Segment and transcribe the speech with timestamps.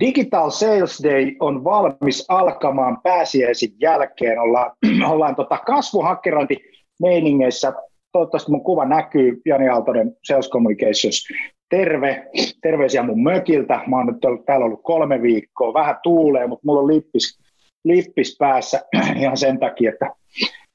[0.00, 4.38] Digital Sales Day on valmis alkamaan pääsiäisen jälkeen.
[4.38, 4.72] Ollaan,
[5.12, 6.56] ollaan tota kasvuhakkerointi
[7.00, 7.72] meiningeissä.
[8.12, 9.40] Toivottavasti mun kuva näkyy.
[9.46, 11.28] Jani Aaltonen, Sales Communications.
[11.70, 12.26] Terve.
[12.62, 13.80] Terveisiä mun mökiltä.
[13.86, 15.74] Mä oon nyt ollut, täällä ollut kolme viikkoa.
[15.74, 17.38] Vähän tuulee, mutta mulla on lippis,
[17.84, 18.80] lippis päässä
[19.20, 20.10] ihan sen takia, että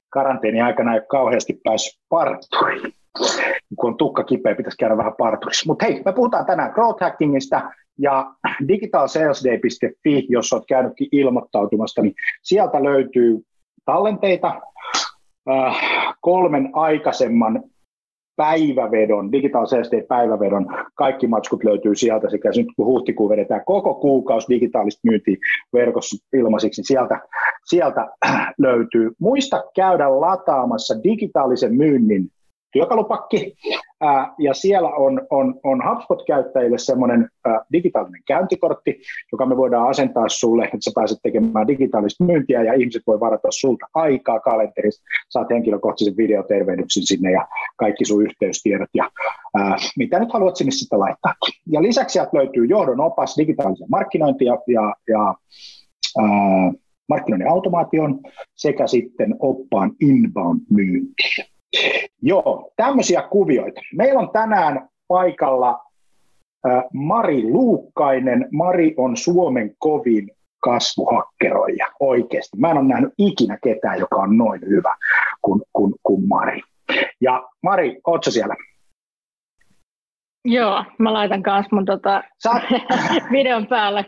[0.10, 2.99] karanteeni aikana ei ole kauheasti päässyt parturiin.
[3.76, 5.64] Kun on tukka kipeä, pitäisi käydä vähän parturissa.
[5.68, 7.62] Mutta hei, me puhutaan tänään growth hackingista
[8.00, 8.34] ja
[8.68, 12.14] digitalsalesday.fi, jos olet käynytkin ilmoittautumasta, niin
[12.44, 13.40] sieltä löytyy
[13.86, 14.62] tallenteita,
[15.50, 15.78] äh,
[16.22, 17.64] kolmen aikaisemman
[18.36, 24.48] päivävedon, Digital Sales päivävedon, kaikki matskut löytyy sieltä sekä nyt kun huhtikuun vedetään koko kuukausi
[24.50, 25.36] digitaalista myyntiä
[25.74, 27.22] verkossa ilmaisiksi, niin sieltä,
[27.66, 28.08] sieltä
[28.58, 29.12] löytyy.
[29.20, 32.30] Muista käydä lataamassa digitaalisen myynnin
[32.72, 33.56] työkalupakki,
[34.02, 39.02] ää, ja siellä on, on, on HubSpot-käyttäjille semmoinen ää, digitaalinen käyntikortti,
[39.32, 43.48] joka me voidaan asentaa sulle, että sä pääset tekemään digitaalista myyntiä ja ihmiset voi varata
[43.52, 49.10] sulta aikaa kalenterista, saat henkilökohtaisen videotervehdyksen sinne ja kaikki sun yhteystiedot ja
[49.58, 51.34] ää, mitä nyt haluat sinne sitten laittaa.
[51.68, 55.36] Ja lisäksi sieltä löytyy johdon opas digitaalisen markkinointi ja, ja, ja
[56.22, 56.72] ää,
[57.10, 58.20] markkinoinnin automaation
[58.56, 61.59] sekä sitten oppaan inbound-myyntiin.
[62.22, 63.82] Joo, tämmöisiä kuvioita.
[63.96, 65.80] Meillä on tänään paikalla
[66.94, 68.48] Mari Luukkainen.
[68.52, 72.58] Mari on Suomen kovin kasvuhakkeroija oikeasti.
[72.58, 74.96] Mä en ole nähnyt ikinä ketään, joka on noin hyvä
[75.42, 76.62] kuin, kuin, kuin Mari.
[77.22, 78.56] Ja Mari, ootko siellä?
[80.46, 82.64] Joo, mä laitan kanssa mun tota, Saat...
[83.32, 84.06] videon päälle.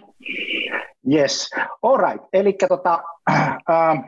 [1.14, 1.50] Yes,
[1.82, 2.26] all right.
[2.34, 4.04] Eli tota, äh,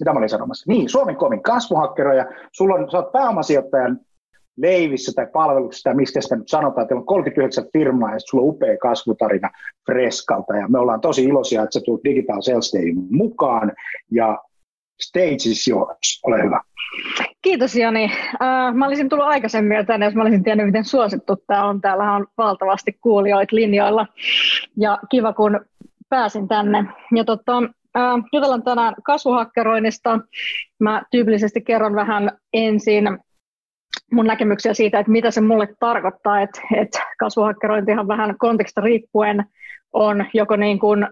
[0.00, 0.72] mitä mä olin sanomassa?
[0.72, 2.26] Niin, Suomen kovin kasvuhakkeroja.
[2.52, 4.00] Sulla on, sä oot pääomasijoittajan
[4.56, 8.44] leivissä tai palveluksessa tai mistä sitä nyt sanotaan, että teillä on 39 firmaa ja sulla
[8.44, 9.50] on upea kasvutarina
[9.86, 13.72] Freskalta ja me ollaan tosi iloisia, että sä tulet Digital Sales Dayin mukaan
[14.10, 14.38] ja
[15.00, 16.60] stage is yours, ole hyvä.
[17.42, 18.04] Kiitos Jani.
[18.04, 21.80] Uh, mä olisin tullut aikaisemmin tänne, jos mä olisin tiennyt, miten suosittu tämä on.
[21.80, 24.06] Täällä on valtavasti kuulijoita linjoilla
[24.76, 25.60] ja kiva, kun
[26.08, 26.84] pääsin tänne.
[27.16, 27.62] Ja tota,
[27.98, 30.20] Äh, jutellaan tänään kasvuhakkeroinnista.
[30.80, 33.18] Mä tyypillisesti kerron vähän ensin
[34.12, 39.44] mun näkemyksiä siitä, että mitä se mulle tarkoittaa, että, että kasvuhakkerointihan vähän konteksta riippuen
[39.92, 41.06] on joko niin kuin,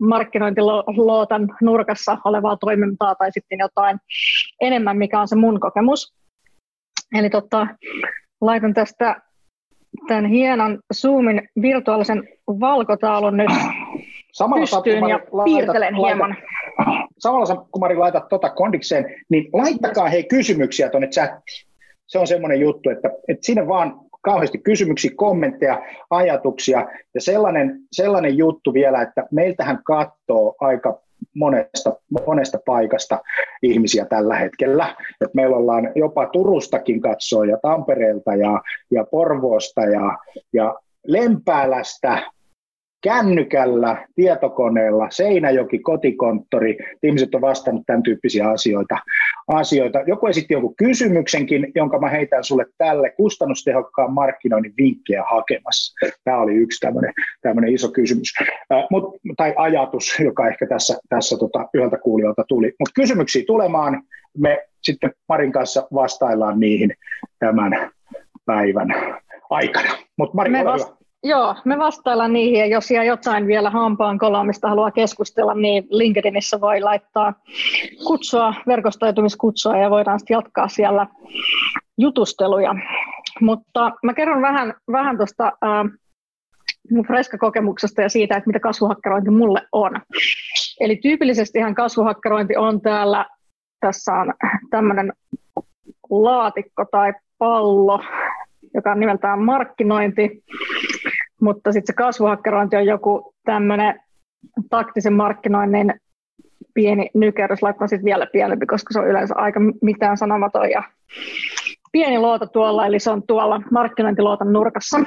[0.00, 3.98] markkinointilootan nurkassa olevaa toimintaa tai sitten jotain
[4.60, 6.14] enemmän, mikä on se mun kokemus.
[7.14, 7.66] Eli tota,
[8.40, 9.22] laitan tästä
[10.08, 13.50] tämän hienon Zoomin virtuaalisen valkotaulun nyt
[14.34, 16.36] Samalla pystyyn ja piirtelen laitat, hieman.
[17.18, 21.68] Samalla kun Mari laitat tuota kondikseen, niin laittakaa hei kysymyksiä tuonne chattiin.
[22.06, 28.38] Se on semmoinen juttu, että, että sinne vaan kauheasti kysymyksiä, kommentteja, ajatuksia ja sellainen, sellainen
[28.38, 31.00] juttu vielä, että meiltähän katsoo aika
[31.34, 31.96] monesta,
[32.26, 33.18] monesta paikasta
[33.62, 34.96] ihmisiä tällä hetkellä.
[35.20, 40.18] Et meillä ollaan jopa Turustakin katsoa ja Tampereelta ja, ja Porvoosta ja,
[40.52, 40.74] ja
[41.06, 42.33] Lempäälästä
[43.04, 48.98] kännykällä, tietokoneella, Seinäjoki, kotikonttori, ihmiset on vastannut tämän tyyppisiä asioita.
[49.48, 50.00] asioita.
[50.06, 56.06] Joku esitti jonkun kysymyksenkin, jonka mä heitän sulle tälle kustannustehokkaan markkinoinnin vinkkejä hakemassa.
[56.24, 56.80] Tämä oli yksi
[57.42, 58.28] tämmöinen, iso kysymys,
[58.72, 62.72] äh, mut, tai ajatus, joka ehkä tässä, tässä tota, yhdeltä kuulijalta tuli.
[62.78, 64.02] Mutta kysymyksiä tulemaan,
[64.38, 66.94] me sitten Marin kanssa vastaillaan niihin
[67.38, 67.90] tämän
[68.46, 68.88] päivän
[69.50, 69.90] aikana.
[70.18, 74.90] Mutta Mari, me vasta- Joo, me vastaillaan niihin ja jos jotain vielä hampaan kolaamista haluaa
[74.90, 77.34] keskustella, niin LinkedInissä voi laittaa
[78.06, 81.06] kutsua, verkostoitumiskutsua ja voidaan sitten jatkaa siellä
[81.98, 82.74] jutusteluja.
[83.40, 85.98] Mutta mä kerron vähän, vähän tuosta äh,
[86.90, 89.92] mun freska-kokemuksesta ja siitä, että mitä kasvuhakkerointi mulle on.
[90.80, 93.26] Eli tyypillisesti ihan kasvuhakkerointi on täällä,
[93.80, 94.34] tässä on
[94.70, 95.12] tämmöinen
[96.10, 98.00] laatikko tai pallo,
[98.74, 100.44] joka on nimeltään markkinointi,
[101.44, 104.00] mutta sitten se kasvuhakkerointi on joku tämmöinen
[104.70, 105.94] taktisen markkinoinnin
[106.74, 110.82] pieni nykerys, laitan sitten vielä pienempi, koska se on yleensä aika mitään sanomaton ja
[111.92, 115.00] pieni luota tuolla, eli se on tuolla markkinointiluotan nurkassa.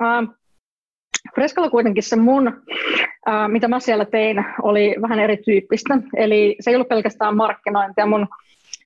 [0.00, 0.22] Ää,
[1.34, 2.62] Freskalla kuitenkin se mun,
[3.26, 5.98] ää, mitä mä siellä tein, oli vähän erityyppistä.
[6.16, 8.06] Eli se ei ollut pelkästään markkinointia.
[8.06, 8.26] Mun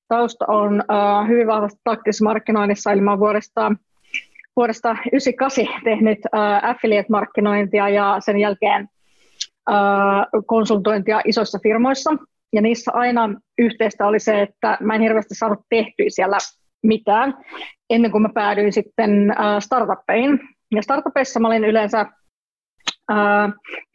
[0.09, 3.73] tausta on ää, hyvin vahvasti taktisessa markkinoinnissa, eli mä vuodesta
[4.57, 8.89] vuodesta 1998 tehnyt uh, affiliate-markkinointia ja sen jälkeen
[9.71, 12.11] uh, konsultointia isoissa firmoissa.
[12.53, 16.39] Ja niissä aina yhteistä oli se, että mä en hirveästi saanut tehtyä siellä
[16.83, 17.35] mitään
[17.91, 20.41] ennen kuin mä päädyin sitten uh, startuppeihin.
[20.75, 22.07] Ja startupeissa mä olin yleensä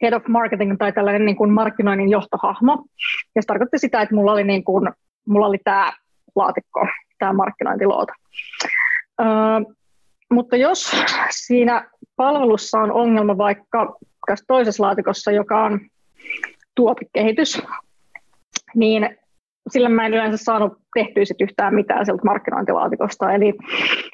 [0.02, 2.84] head of marketing tai tällainen niin kuin markkinoinnin johtohahmo.
[3.34, 4.90] Ja se tarkoitti sitä, että mulla oli, niin kuin,
[5.28, 5.92] mulla oli tämä
[6.36, 6.86] laatikko,
[7.18, 8.12] tämä markkinointiluota.
[10.32, 10.90] Mutta jos
[11.30, 13.96] siinä palvelussa on ongelma vaikka
[14.46, 15.80] toisessa laatikossa, joka on
[16.74, 17.62] tuotekehitys,
[18.74, 19.18] niin
[19.70, 23.32] sillä mä en yleensä saanut tehtyä sit yhtään mitään sieltä markkinointilaatikosta.
[23.32, 23.54] Eli,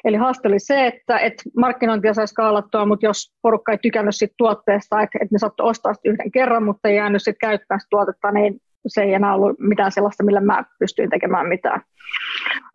[0.03, 4.33] eli haaste oli se, että, että markkinointia saisi skaalattua, mutta jos porukka ei tykännyt siitä
[4.37, 7.89] tuotteesta, että, että ne saattoi ostaa sitä yhden kerran, mutta ei jäänyt sitten käyttämään sitä
[7.89, 11.81] tuotetta, niin se ei enää ollut mitään sellaista, millä mä pystyin tekemään mitään.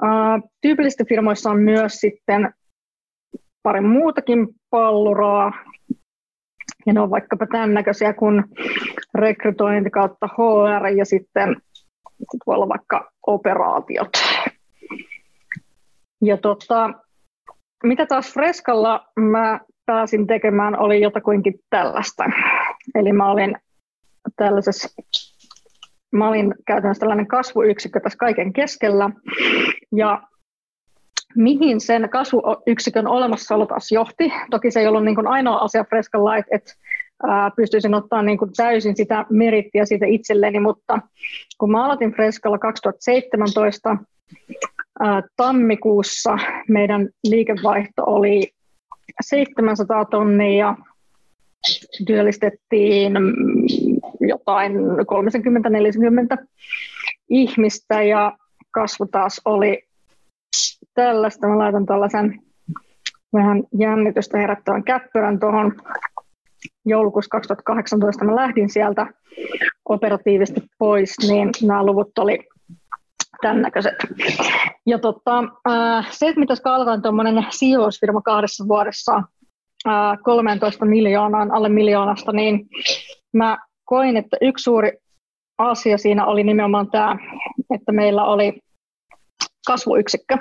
[0.03, 2.55] Uh, tyypillisesti firmoissa on myös sitten
[3.63, 5.53] pari muutakin palluraa,
[6.87, 8.45] ja ne on vaikkapa tämän näköisiä kuin
[9.15, 11.57] rekrytointi kautta HR ja sitten
[12.47, 14.11] voi olla vaikka operaatiot.
[16.23, 16.91] Ja tota,
[17.85, 22.25] mitä taas Freskalla mä pääsin tekemään oli jotakuinkin tällaista.
[22.95, 23.57] Eli mä olin
[24.37, 25.03] tällaisessa,
[26.13, 29.11] mä olin käytännössä tällainen kasvuyksikkö tässä kaiken keskellä.
[29.93, 30.23] Ja
[31.37, 34.33] mihin sen kasvuyksikön olemassaolo taas johti.
[34.51, 36.73] Toki se ei ollut niin kuin ainoa asia Freskalla, että, että
[37.57, 40.99] pystyisin ottaa niin kuin täysin sitä merittiä siitä itselleni, mutta
[41.59, 43.97] kun mä aloitin Freskalla 2017
[45.01, 46.39] ää, tammikuussa,
[46.69, 48.53] meidän liikevaihto oli
[49.21, 50.77] 700 tonnia ja
[52.07, 53.13] työllistettiin
[54.21, 54.73] jotain
[56.37, 56.47] 30-40
[57.31, 58.37] ihmistä ja
[58.71, 59.83] kasvu taas oli
[60.95, 61.47] tällaista.
[61.47, 62.43] Mä laitan tällaisen
[63.33, 65.73] vähän jännitystä herättävän käppyrän tuohon
[66.85, 69.07] joulukuussa 2018 mä lähdin sieltä
[69.89, 72.39] operatiivisesti pois, niin nämä luvut oli
[73.43, 73.95] tämän näköiset.
[74.87, 75.45] Ja tota,
[76.11, 79.23] se, että mitä skaalataan tuommoinen siivousfirma kahdessa vuodessa
[80.23, 82.69] 13 miljoonaan, alle miljoonasta, niin
[83.33, 84.93] mä koin, että yksi suuri
[85.59, 87.17] asia siinä oli nimenomaan tämä,
[87.75, 88.61] että meillä oli
[89.67, 90.37] kasvuyksikkö.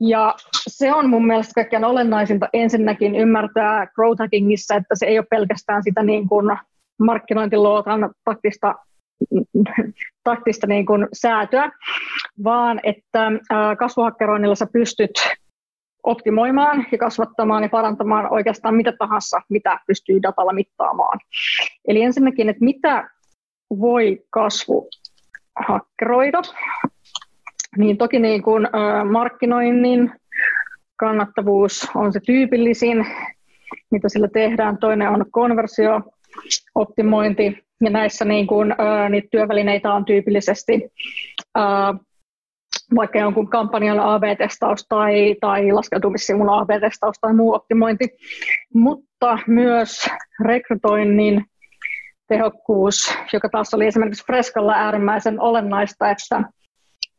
[0.00, 0.34] Ja
[0.68, 5.82] se on mun mielestä kaikkein olennaisinta ensinnäkin ymmärtää growth hackingissa, että se ei ole pelkästään
[5.82, 6.58] sitä niin kuin
[6.98, 8.74] markkinointiluokan taktista,
[10.24, 11.70] taktista niin kuin säätöä,
[12.44, 13.32] vaan että
[13.78, 15.10] kasvuhakkeroinnilla sä pystyt
[16.02, 21.18] optimoimaan ja kasvattamaan ja parantamaan oikeastaan mitä tahansa, mitä pystyy datalla mittaamaan.
[21.88, 23.10] Eli ensinnäkin, että mitä
[23.70, 24.88] voi kasvu
[25.68, 26.42] hakkeroida,
[27.78, 30.12] niin toki niin kuin, ä, markkinoinnin
[30.96, 33.06] kannattavuus on se tyypillisin,
[33.90, 34.78] mitä sillä tehdään.
[34.78, 36.00] Toinen on konversio,
[36.74, 40.88] optimointi, ja näissä niin kuin, ä, niitä työvälineitä on tyypillisesti
[41.58, 41.62] ä,
[42.94, 48.08] vaikka jonkun kampanjan AB-testaus tai, tai laskeutumissivun AB-testaus tai muu optimointi,
[48.74, 50.06] mutta myös
[50.44, 51.44] rekrytoinnin
[52.28, 56.42] tehokkuus, joka taas oli esimerkiksi Freskalla äärimmäisen olennaista, että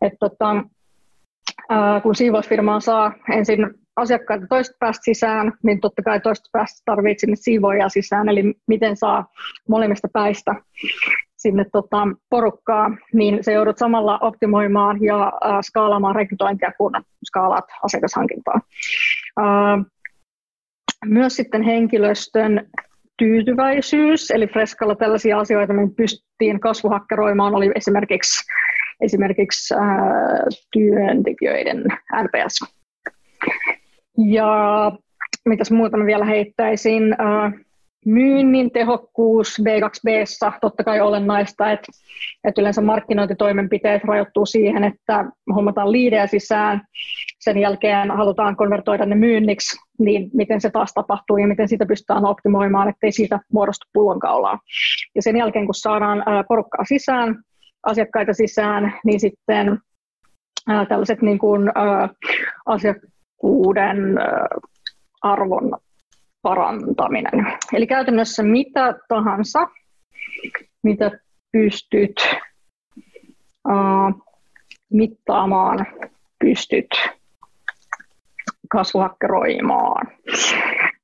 [0.01, 0.63] että tota,
[1.69, 7.19] ää, kun siivousfirmaan saa ensin asiakkaita toista päästä sisään, niin totta kai toista päästä tarvitsee
[7.19, 9.25] sinne siivoja sisään, eli miten saa
[9.69, 10.55] molemmista päistä
[11.37, 16.91] sinne tota, porukkaa, niin se joudut samalla optimoimaan ja ää, skaalaamaan rekrytointia, kun
[17.25, 18.61] skaalaat asiakashankintaa.
[19.37, 19.83] Ää,
[21.05, 22.69] myös sitten henkilöstön
[23.17, 28.45] tyytyväisyys, eli Freskalla tällaisia asioita me pystyttiin kasvuhakkeroimaan, oli esimerkiksi
[29.01, 31.83] esimerkiksi ää, työntekijöiden
[32.23, 32.73] NPS.
[34.17, 34.91] Ja
[35.45, 37.51] mitäs muuta mä vielä heittäisin, ää,
[38.05, 40.09] myynnin tehokkuus B2B,
[40.61, 41.91] totta kai olennaista, että,
[42.43, 45.25] että yleensä markkinointitoimenpiteet rajoittuu siihen, että
[45.55, 46.81] hommataan liidejä sisään,
[47.39, 52.25] sen jälkeen halutaan konvertoida ne myynniksi, niin miten se taas tapahtuu ja miten sitä pystytään
[52.25, 54.59] optimoimaan, ettei siitä muodostu pullonkaulaa.
[55.15, 57.43] Ja sen jälkeen, kun saadaan porukkaa sisään,
[57.83, 59.79] asiakkaita sisään, niin sitten
[60.67, 62.09] ää, tällaiset niin kuin, ää,
[62.65, 64.47] asiakkuuden ää,
[65.21, 65.77] arvon
[66.41, 67.57] parantaminen.
[67.73, 69.67] Eli käytännössä mitä tahansa,
[70.83, 71.11] mitä
[71.51, 72.15] pystyt
[73.67, 74.11] ää,
[74.93, 75.85] mittaamaan,
[76.39, 76.89] pystyt
[78.69, 80.07] kasvuhakkeroimaan.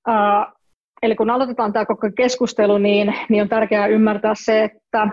[0.08, 0.52] Ää,
[1.02, 5.08] eli kun aloitetaan tämä koko keskustelu, niin, niin on tärkeää ymmärtää se, että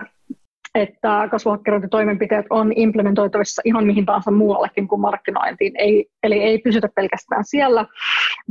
[0.75, 5.73] että kasvuhakkerointitoimenpiteet on implementoitavissa ihan mihin tahansa muuallekin kuin markkinointiin.
[5.77, 7.85] Ei, eli ei pysytä pelkästään siellä,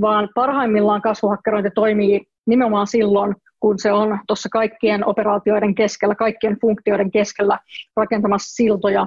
[0.00, 7.10] vaan parhaimmillaan kasvuhakkerointi toimii nimenomaan silloin, kun se on tuossa kaikkien operaatioiden keskellä, kaikkien funktioiden
[7.10, 7.58] keskellä
[7.96, 9.06] rakentamassa siltoja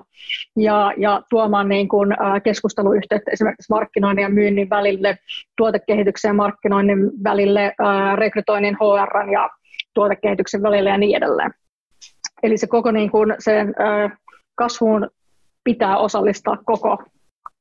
[0.57, 5.17] ja, ja tuomaan niin kuin, keskusteluyhteyttä esimerkiksi markkinoinnin ja myynnin välille,
[5.57, 7.73] tuotekehityksen ja markkinoinnin välille,
[8.15, 9.49] rekrytoinnin, HR ja
[9.93, 11.51] tuotekehityksen välillä ja niin edelleen.
[12.43, 13.75] Eli se koko niin kuin sen
[14.55, 15.09] kasvuun
[15.63, 17.03] pitää osallistaa koko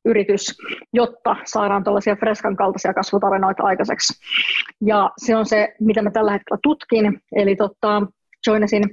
[0.05, 0.59] yritys,
[0.93, 4.21] jotta saadaan tällaisia Freskan kaltaisia kasvutarinoita aikaiseksi.
[4.81, 7.21] Ja se on se, mitä mä tällä hetkellä tutkin.
[7.33, 8.03] Eli tota,
[8.47, 8.85] joinasin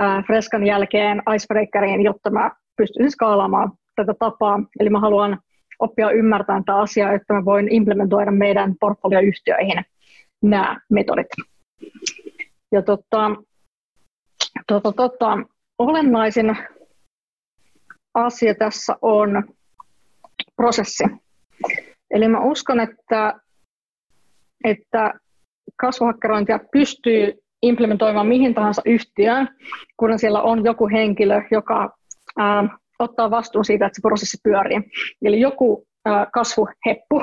[0.00, 4.60] äh, Freskan jälkeen Icebreakeriin, jotta mä pystyisin skaalaamaan tätä tapaa.
[4.80, 5.38] Eli mä haluan
[5.78, 9.84] oppia ymmärtämään tätä asiaa, että mä voin implementoida meidän portfolioyhtiöihin
[10.42, 11.26] nämä metodit.
[12.72, 13.30] Ja tota,
[14.66, 15.38] tota, tota,
[15.78, 16.56] olennaisin
[18.14, 19.44] asia tässä on
[20.56, 21.04] prosessi.
[22.10, 23.40] Eli mä uskon, että,
[24.64, 25.14] että
[25.76, 29.48] kasvuhakkerointia pystyy implementoimaan mihin tahansa yhtiöön,
[29.96, 31.96] kun siellä on joku henkilö, joka
[32.38, 34.80] ää, ottaa vastuun siitä, että se prosessi pyörii.
[35.22, 37.20] Eli joku ää, kasvuheppu,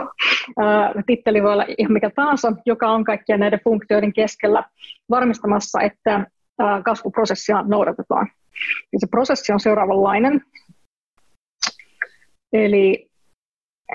[0.59, 4.63] ää, titteli voi olla ihan mikä tahansa, joka on kaikkien näiden funktioiden keskellä
[5.09, 6.25] varmistamassa, että
[6.83, 8.27] kasvuprosessia noudatetaan.
[8.93, 10.41] Ja se prosessi on seuraavanlainen.
[12.53, 13.09] Eli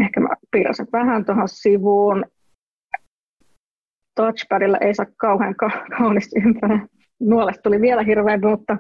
[0.00, 2.24] ehkä mä piirräsin vähän tuohon sivuun.
[4.14, 6.78] Touchpadilla ei saa kauhean ka- kaunisti ympäri.
[7.20, 8.76] Nuolesta tuli vielä hirveämpi, mutta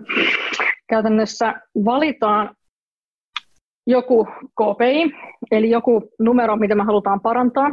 [0.88, 2.54] käytännössä valitaan
[3.86, 5.12] joku KPI,
[5.50, 7.70] eli joku numero, mitä me halutaan parantaa.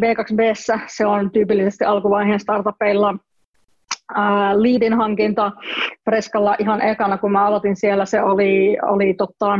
[0.00, 0.40] B2B
[0.86, 3.14] se on tyypillisesti alkuvaiheen startupeilla
[4.54, 5.52] leadin hankinta
[6.04, 9.58] Freskalla ihan ekana, kun mä aloitin siellä, se oli, oli totta,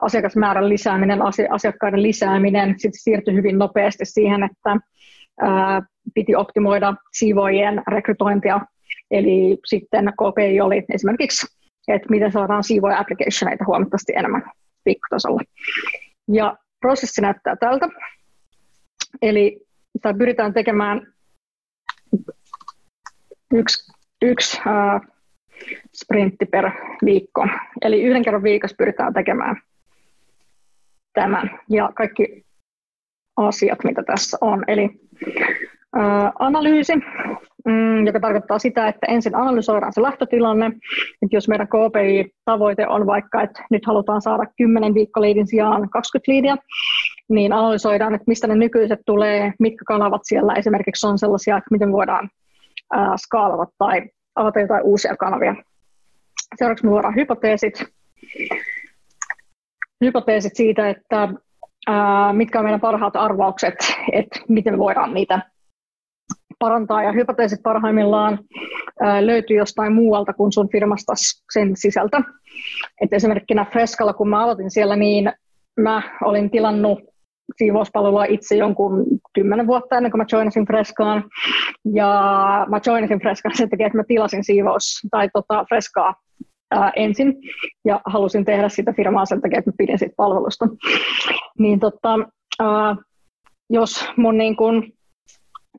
[0.00, 1.18] asiakasmäärän lisääminen,
[1.50, 4.76] asiakkaiden lisääminen, sitten siirtyi hyvin nopeasti siihen, että
[6.14, 8.60] piti optimoida siivoajien rekrytointia,
[9.10, 11.46] eli sitten KPI oli esimerkiksi,
[11.88, 14.42] että miten saadaan siivoja applicationeita huomattavasti enemmän
[14.84, 15.40] pikkutasolla.
[16.32, 17.88] Ja prosessi näyttää tältä,
[19.22, 19.60] eli
[20.02, 21.06] tai pyritään tekemään
[23.54, 25.00] yksi, yksi uh,
[25.94, 26.70] sprintti per
[27.04, 27.46] viikko.
[27.82, 29.56] Eli yhden kerran viikossa pyritään tekemään
[31.12, 32.44] tämän ja kaikki
[33.36, 34.64] asiat, mitä tässä on.
[34.68, 34.90] Eli
[35.96, 36.92] ää, analyysi,
[37.66, 40.66] mm, joka tarkoittaa sitä, että ensin analysoidaan se lähtötilanne.
[41.22, 46.56] Että jos meidän KPI-tavoite on vaikka, että nyt halutaan saada 10 viikkoliidin sijaan 20 liidiä,
[47.28, 51.92] niin analysoidaan, että mistä ne nykyiset tulee, mitkä kanavat siellä esimerkiksi on sellaisia, että miten
[51.92, 52.30] voidaan
[53.16, 54.02] skaalata tai
[54.34, 55.54] avata jotain uusia kanavia.
[56.56, 57.84] Seuraavaksi me luodaan hypoteesit.
[60.04, 61.28] Hypoteesit siitä, että
[61.86, 63.74] ää, mitkä on meidän parhaat arvaukset,
[64.12, 65.42] että miten me voidaan niitä
[66.58, 67.02] parantaa.
[67.02, 68.38] Ja hypoteesit parhaimmillaan
[69.00, 71.12] ää, löytyy jostain muualta kuin sun firmasta
[71.52, 72.22] sen sisältä.
[73.00, 75.32] Et esimerkkinä Freskalla, kun mä aloitin siellä, niin
[75.80, 77.00] mä olin tilannut
[77.56, 81.24] siivouspalvelua itse jonkun kymmenen vuotta ennen kuin mä joinasin Freskaan.
[81.94, 86.14] Ja mä joinasin Freskaan sen takia, että mä tilasin siivous tai tota Freskaa
[86.70, 87.34] ää, ensin
[87.84, 90.66] ja halusin tehdä sitä firmaa sen takia, että mä pidin siitä palvelusta.
[91.58, 92.18] Niin tota,
[92.60, 92.96] ää,
[93.70, 94.92] jos mun niin kun,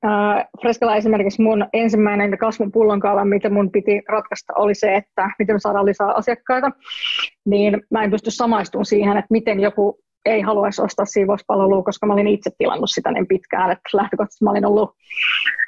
[0.03, 5.55] ää, Freskalla esimerkiksi mun ensimmäinen kasvun pullonkaala, mitä mun piti ratkaista, oli se, että miten
[5.55, 6.71] me saadaan lisää asiakkaita,
[7.45, 12.13] niin mä en pysty samaistumaan siihen, että miten joku ei haluaisi ostaa siivouspalvelua, koska mä
[12.13, 14.95] olin itse tilannut sitä niin pitkään, että lähtökohtaisesti mä olin ollut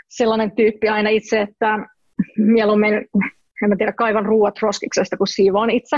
[0.09, 1.79] sellainen tyyppi aina itse, että
[2.37, 3.05] mieluummin
[3.63, 5.97] en mä tiedä, kaivan ruuat roskiksesta, kun siivoon itse.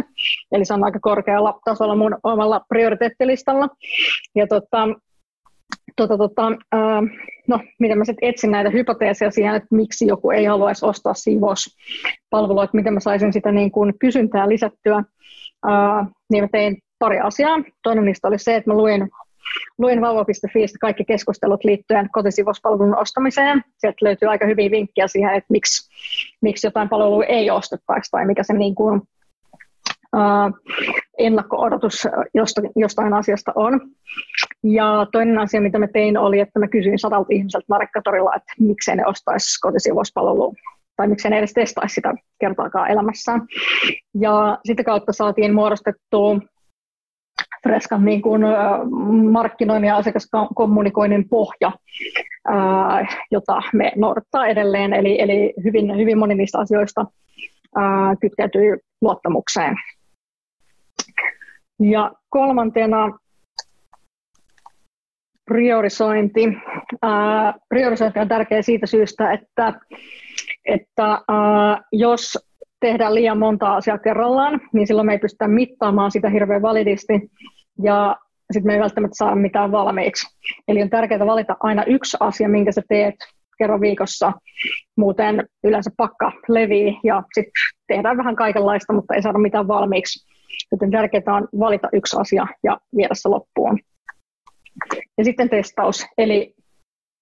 [0.51, 3.69] Eli se on aika korkealla tasolla mun omalla prioriteettilistalla.
[4.35, 4.87] Ja tota,
[5.95, 7.03] tota, tota, äh,
[7.47, 12.63] no, miten mä sitten etsin näitä hypoteeseja siihen, että miksi joku ei haluaisi ostaa siivouspalvelua,
[12.63, 15.03] että miten mä saisin sitä niin kuin kysyntää lisättyä,
[15.69, 17.57] äh, niin mä tein pari asiaa.
[17.83, 19.09] Toinen niistä oli se, että mä luin,
[19.77, 23.63] luin vauva.fiistä kaikki keskustelut liittyen kotisivuspalvelun ostamiseen.
[23.77, 25.91] Sieltä löytyy aika hyviä vinkkejä siihen, että miksi,
[26.41, 29.01] miksi jotain palvelua ei ostettaisi tai mikä se niin kuin,
[30.15, 30.73] uh,
[31.17, 32.07] ennakko-odotus
[32.75, 33.81] jostain asiasta on.
[34.63, 38.95] Ja toinen asia, mitä mä tein, oli, että mä kysyin sadalta ihmiseltä Markkatorilla, että miksei
[38.95, 40.53] ne ostaisi kotisivuspalvelua
[40.95, 43.41] tai miksei ne edes testaisi sitä kertaakaan elämässään.
[44.19, 46.39] Ja sitä kautta saatiin muodostettua
[47.63, 48.41] Freskan niin kuin,
[49.31, 51.71] markkinoinnin ja asiakaskommunikoinnin pohja,
[53.31, 54.93] jota me noudattaa edelleen.
[54.93, 57.05] Eli, eli hyvin, hyvin moni niistä asioista
[57.75, 59.75] ää, kytkeytyy luottamukseen.
[61.79, 63.19] Ja kolmantena
[65.45, 66.41] priorisointi.
[67.69, 69.73] Priorisointi on tärkeä siitä syystä, että,
[70.65, 71.21] että
[71.91, 72.37] jos
[72.79, 77.13] tehdään liian monta asiaa kerrallaan, niin silloin me ei pystytä mittaamaan sitä hirveän validisti
[77.83, 78.17] ja
[78.51, 80.27] sitten me ei välttämättä saa mitään valmiiksi.
[80.67, 83.15] Eli on tärkeää valita aina yksi asia, minkä sä teet
[83.57, 84.31] kerran viikossa.
[84.97, 87.51] Muuten yleensä pakka levii ja sitten
[87.87, 90.33] tehdään vähän kaikenlaista, mutta ei saada mitään valmiiksi.
[90.71, 93.79] Joten tärkeää on valita yksi asia ja viedä se loppuun.
[95.17, 96.55] Ja sitten testaus, eli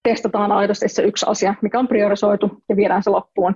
[0.03, 3.55] testataan aidosti se yksi asia, mikä on priorisoitu ja viedään se loppuun.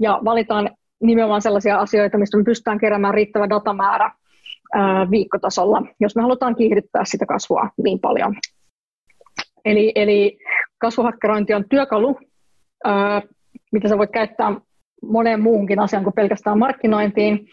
[0.00, 0.70] Ja valitaan
[1.02, 4.12] nimenomaan sellaisia asioita, mistä me pystytään keräämään riittävä datamäärä ää,
[5.10, 8.34] viikkotasolla, jos me halutaan kiihdyttää sitä kasvua niin paljon.
[9.64, 10.38] Eli, eli
[10.78, 12.18] kasvuhakkerointi on työkalu,
[13.72, 14.60] mitä sä voit käyttää
[15.02, 17.46] moneen muuhunkin asiaan kuin pelkästään markkinointiin,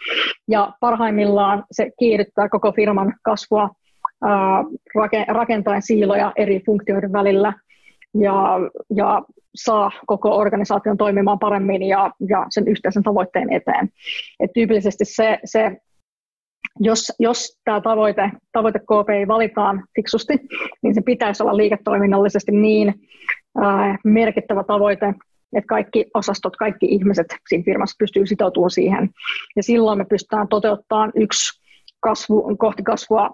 [0.47, 3.69] ja parhaimmillaan se kiihdyttää koko firman kasvua
[5.27, 7.53] rakentaen siiloja eri funktioiden välillä
[8.19, 8.59] ja,
[8.95, 9.21] ja
[9.55, 13.89] saa koko organisaation toimimaan paremmin ja, ja sen yhteisen tavoitteen eteen.
[14.39, 15.77] Et tyypillisesti se, se
[16.79, 20.33] jos, jos tämä tavoite, tavoite KPI valitaan fiksusti,
[20.83, 22.93] niin se pitäisi olla liiketoiminnallisesti niin
[23.57, 25.13] ää, merkittävä tavoite,
[25.55, 29.09] että kaikki osastot, kaikki ihmiset siinä firmassa pystyy sitoutumaan siihen.
[29.55, 31.61] Ja silloin me pystytään toteuttamaan yksi
[31.99, 33.29] kasvu, kohti kasvua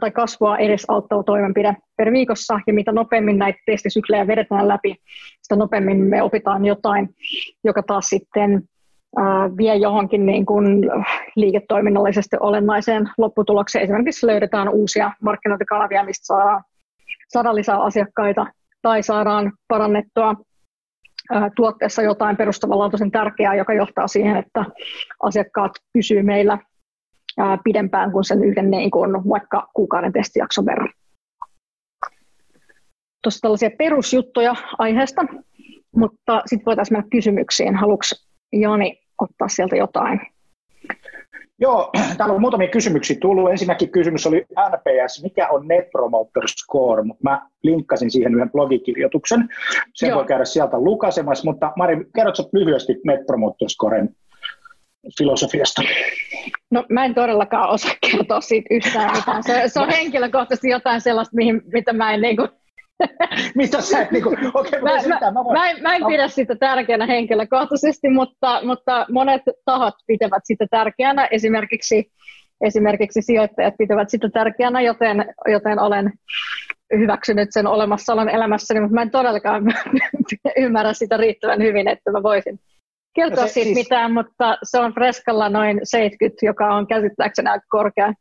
[0.00, 4.96] tai kasvua edesauttava toimenpide per viikossa, ja mitä nopeammin näitä testisyklejä vedetään läpi,
[5.42, 7.08] sitä nopeammin me opitaan jotain,
[7.64, 8.62] joka taas sitten
[9.56, 10.66] vie johonkin niin kuin
[11.36, 13.84] liiketoiminnallisesti olennaiseen lopputulokseen.
[13.84, 16.62] Esimerkiksi löydetään uusia markkinointikanavia, mistä saadaan,
[17.28, 18.46] saadaan lisää asiakkaita,
[18.82, 20.34] tai saadaan parannettua
[21.56, 24.64] tuotteessa jotain perustavanlaatuisen tärkeää, joka johtaa siihen, että
[25.22, 26.58] asiakkaat pysyvät meillä
[27.38, 30.92] ää, pidempään kuin sen yhden niin kuin vaikka kuukauden testijakson verran.
[33.22, 35.22] Tuossa tällaisia perusjuttuja aiheesta,
[35.96, 37.76] mutta sitten voitaisiin mennä kysymyksiin.
[37.76, 40.20] Haluatko Jani ottaa sieltä jotain?
[41.60, 43.50] Joo, täällä on muutamia kysymyksiä tullut.
[43.50, 49.48] Ensinnäkin kysymys oli NPS, mikä on Net Promoter Score, mutta mä linkkasin siihen yhden blogikirjoituksen.
[49.94, 50.18] Sen Joo.
[50.18, 54.08] voi käydä sieltä lukasemassa, mutta Mari, kerrotko lyhyesti Net Promoter Scoren
[55.18, 55.82] filosofiasta?
[56.70, 59.42] No mä en todellakaan osaa kertoa siitä yhtään mitään.
[59.42, 62.48] Se, se on henkilökohtaisesti jotain sellaista, mihin, mitä mä en niinku...
[63.54, 64.36] Mitä sä et niinku...
[64.54, 69.06] Okay, mä, mä, mä, mä, mä, en, mä en pidä sitä tärkeänä henkilökohtaisesti, mutta, mutta
[69.10, 71.28] monet tahot pitävät sitä tärkeänä.
[71.30, 72.12] Esimerkiksi,
[72.60, 76.12] esimerkiksi sijoittajat pitävät sitä tärkeänä, joten, joten olen
[76.98, 79.64] hyväksynyt sen olemassaolon elämässäni, mutta mä en todellakaan
[80.56, 82.60] ymmärrä sitä riittävän hyvin, että mä voisin
[83.14, 83.76] kertoa no se, siitä siis...
[83.76, 88.12] mitään, mutta se on Freskalla noin 70, joka on käsittääkseni aika korkea.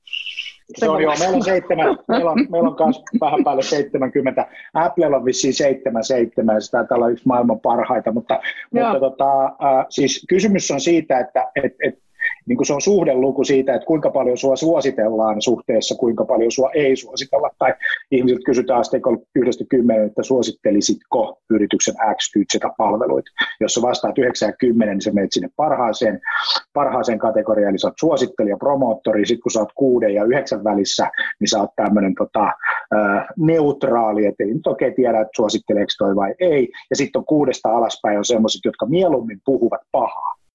[0.75, 4.47] Se on joo, meillä on, seitsemän, meillä on, meillä on myös vähän päälle 70.
[4.73, 8.39] Applella on vissiin 77, ja se taitaa olla yksi maailman parhaita, mutta,
[8.73, 11.99] mutta tota, äh, siis kysymys on siitä, että et, et
[12.47, 16.69] niin kuin se on suhdeluku siitä, että kuinka paljon sua suositellaan suhteessa, kuinka paljon sua
[16.73, 17.49] ei suositella.
[17.59, 17.73] Tai
[18.11, 22.43] ihmisiltä kysytään asteikolla yhdestä kymmenen, että suosittelisitko yrityksen X, Y,
[22.77, 23.31] palveluita.
[23.59, 26.19] Jos sä vastaat 90, niin sä menet sinne parhaaseen,
[26.73, 31.09] parhaaseen kategoriaan, eli sä oot suosittelija, promoottori, sitten kun sä oot kuuden ja yhdeksän välissä,
[31.39, 32.51] niin sä oot tämmöinen tota,
[33.37, 36.69] neutraali, että ei nyt oikein tiedä, että suositteleeko toi vai ei.
[36.89, 40.46] Ja sitten on kuudesta alaspäin on semmoiset, jotka mieluummin puhuvat pahaa.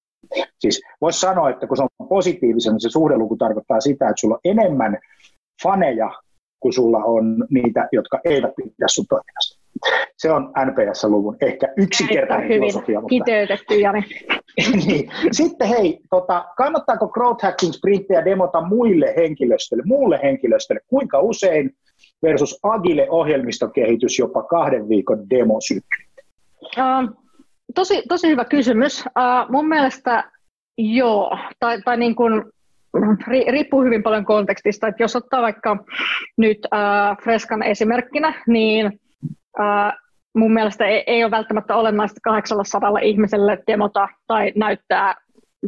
[0.59, 4.35] Siis voisi sanoa, että kun se on positiivisen, niin se suhdeluku tarkoittaa sitä, että sulla
[4.35, 4.97] on enemmän
[5.63, 6.11] faneja
[6.59, 9.63] kuin sulla on niitä, jotka eivät pidä sun toiminnasta.
[10.17, 13.01] Se on NPS-luvun ehkä yksinkertainen filosofia.
[13.01, 13.09] Mutta...
[13.09, 14.01] kiteytetty, Jani.
[14.85, 15.11] niin.
[15.31, 21.71] Sitten hei, tota, kannattaako growth hacking sprinttiä demota muille henkilöstölle, muulle henkilöstölle, kuinka usein
[22.23, 26.05] versus agile ohjelmistokehitys jopa kahden viikon demosykli?
[26.61, 27.22] Uh,
[27.75, 29.05] tosi, tosi hyvä kysymys.
[29.05, 30.31] Uh, mun mielestä
[30.77, 32.43] joo, tai, tai niin kuin,
[33.47, 34.87] riippuu hyvin paljon kontekstista.
[34.87, 35.77] Että jos ottaa vaikka
[36.37, 38.99] nyt uh, Freskan esimerkkinä, niin
[39.59, 39.99] uh,
[40.35, 45.15] mun mielestä ei, ei ole välttämättä olennaista 800 ihmiselle demota tai näyttää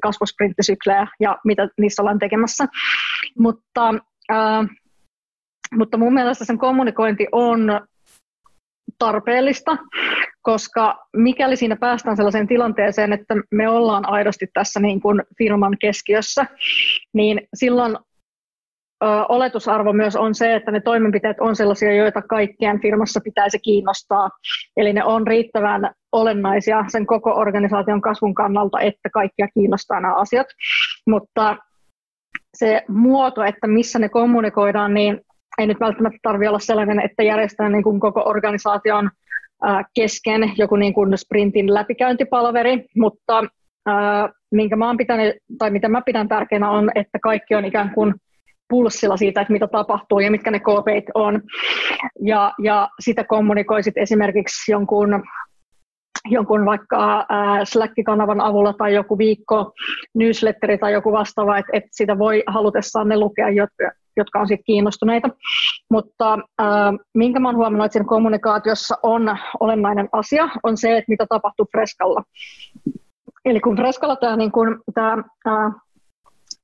[0.01, 2.65] kasvusprinttisyklejä ja mitä niissä ollaan tekemässä.
[3.39, 3.89] Mutta,
[4.31, 4.67] uh,
[5.71, 7.81] mutta mun mielestä sen kommunikointi on
[8.99, 9.77] tarpeellista,
[10.45, 16.45] koska mikäli siinä päästään sellaiseen tilanteeseen, että me ollaan aidosti tässä niin kuin firman keskiössä,
[17.13, 17.97] niin silloin
[19.03, 24.29] ö, oletusarvo myös on se, että ne toimenpiteet on sellaisia, joita kaikkien firmassa pitäisi kiinnostaa.
[24.77, 30.47] Eli ne on riittävän olennaisia sen koko organisaation kasvun kannalta, että kaikkia kiinnostaa nämä asiat.
[31.08, 31.58] Mutta
[32.58, 35.21] se muoto, että missä ne kommunikoidaan, niin
[35.58, 39.10] ei nyt välttämättä tarvitse olla sellainen, että järjestetään niin kuin koko organisaation
[39.95, 43.43] kesken joku niin kuin sprintin läpikäyntipalveri, mutta
[44.51, 48.13] minkä mä pitänyt, tai mitä mä pidän tärkeänä on, että kaikki on ikään kuin
[48.69, 51.41] pulssilla siitä, että mitä tapahtuu ja mitkä ne KPIt on.
[52.21, 55.23] Ja, ja sitä kommunikoisit esimerkiksi jonkun
[56.29, 59.71] jonkun vaikka äh, Slack-kanavan avulla tai joku viikko
[60.15, 63.49] newsletteri tai joku vastaava, että, että sitä voi halutessaan ne lukea,
[64.17, 65.30] jotka on siitä kiinnostuneita.
[65.91, 66.67] Mutta äh,
[67.13, 71.65] minkä mä oon huomannut, että siinä kommunikaatiossa on olennainen asia, on se, että mitä tapahtuu
[71.71, 72.23] Freskalla.
[73.45, 75.73] Eli kun Freskalla tämä, niin kun, äh,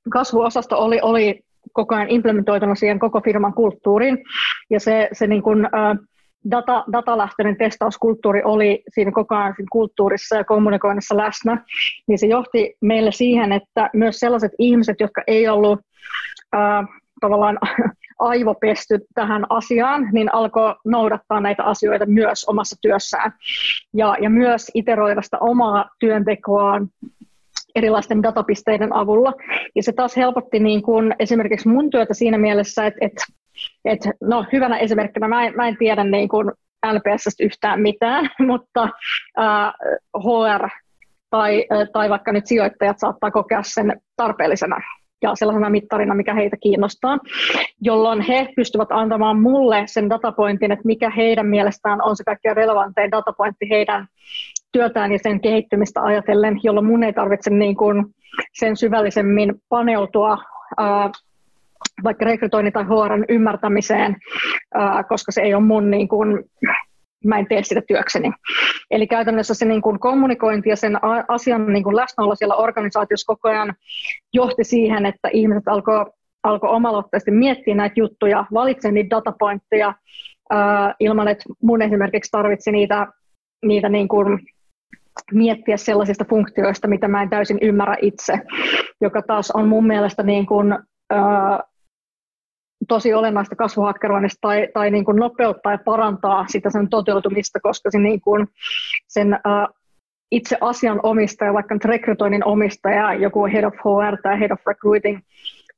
[0.10, 1.42] kasvuosasto oli, oli
[1.74, 4.18] koko ajan implementoituna siihen koko firman kulttuuriin,
[4.70, 5.98] ja se, se niin kun, äh,
[6.52, 11.66] data, datalähtöinen testauskulttuuri oli siinä koko ajan siinä kulttuurissa ja kommunikoinnissa läsnä,
[12.08, 15.80] niin se johti meille siihen, että myös sellaiset ihmiset, jotka ei ollut
[16.56, 16.86] äh,
[17.22, 17.60] tavallaan
[18.20, 23.34] aivopesty tähän asiaan, niin alkoi noudattaa näitä asioita myös omassa työssään.
[23.94, 26.88] Ja, ja myös iteroida sitä omaa työntekoaan
[27.76, 29.34] erilaisten datapisteiden avulla.
[29.76, 33.24] Ja se taas helpotti niin kuin esimerkiksi mun työtä siinä mielessä, että, että,
[33.86, 36.52] että no hyvänä esimerkkinä, mä en, mä en tiedä niin kuin
[36.86, 38.90] LPS yhtään mitään, mutta
[39.40, 39.74] äh,
[40.16, 40.70] HR
[41.30, 44.78] tai, tai vaikka nyt sijoittajat saattaa kokea sen tarpeellisena
[45.22, 47.18] ja sellaisena mittarina, mikä heitä kiinnostaa,
[47.82, 53.12] jolloin he pystyvät antamaan mulle sen datapointin, että mikä heidän mielestään on se kaikkein relevantein
[53.12, 54.08] datapointti heidän
[54.72, 58.06] työtään ja sen kehittymistä ajatellen, jolloin mun ei tarvitse niin kuin
[58.54, 60.38] sen syvällisemmin paneutua
[60.78, 61.10] ää,
[62.04, 64.16] vaikka rekrytoinnin tai HRn ymmärtämiseen,
[64.74, 66.44] ää, koska se ei ole mun niin kuin,
[67.26, 68.32] mä en tee sitä työkseni.
[68.92, 73.50] Eli käytännössä se niin kuin kommunikointi ja sen asian niin kuin läsnäolo siellä organisaatiossa koko
[73.50, 73.74] ajan
[74.34, 76.06] johti siihen, että ihmiset alkoi
[76.44, 79.94] alko omaloitteisesti miettiä näitä juttuja, valitse niitä datapointteja
[80.54, 80.58] uh,
[81.00, 83.08] ilman, että mun esimerkiksi tarvitsi niitä,
[83.66, 84.40] niitä niin kuin
[85.32, 88.34] miettiä sellaisista funktioista, mitä mä en täysin ymmärrä itse,
[89.02, 90.74] joka taas on mun mielestä niin kuin,
[91.14, 91.71] uh,
[92.88, 98.00] tosi olennaista kasvuhakkeroinnista tai, tai niin kuin nopeuttaa ja parantaa sitä sen toteutumista, koska se
[98.00, 98.48] niin kuin
[99.08, 99.76] sen uh,
[100.32, 105.20] itse asian omistaja, vaikka nyt rekrytoinnin omistaja, joku head of HR tai head of recruiting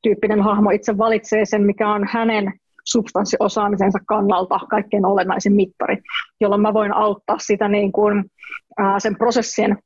[0.02, 2.54] tyyppinen hahmo itse valitsee sen, mikä on hänen
[2.86, 5.98] substanssiosaamisensa kannalta kaikkein olennaisin mittari,
[6.42, 8.20] jolloin mä voin auttaa sitä niin kuin,
[8.82, 9.78] uh, sen prosessin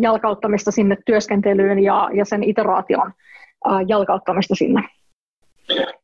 [0.00, 3.12] jalkauttamista sinne työskentelyyn ja, ja sen iteraation
[3.68, 4.88] uh, jalkauttamista sinne.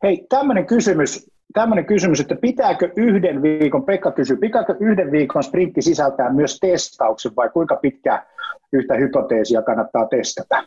[0.03, 5.83] Hei, tämmöinen kysymys, tämmöinen kysymys, että pitääkö yhden viikon, Pekka kysyy, pitääkö yhden viikon sprintti
[5.83, 8.27] sisältää myös testauksen vai kuinka pitkä
[8.73, 10.65] yhtä hypoteesia kannattaa testata?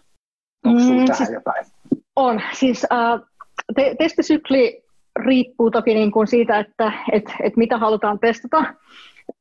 [0.66, 1.66] Onko mm, tähän siis jotain?
[2.16, 2.42] On.
[2.52, 3.22] Siis äh,
[3.76, 4.84] te- testisykli
[5.16, 8.66] riippuu toki niin kuin siitä, että et, et mitä halutaan testata,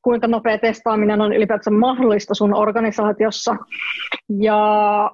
[0.02, 3.56] kuinka nopea testaaminen on ylipäätään mahdollista sun organisaatiossa.
[4.38, 5.10] Ja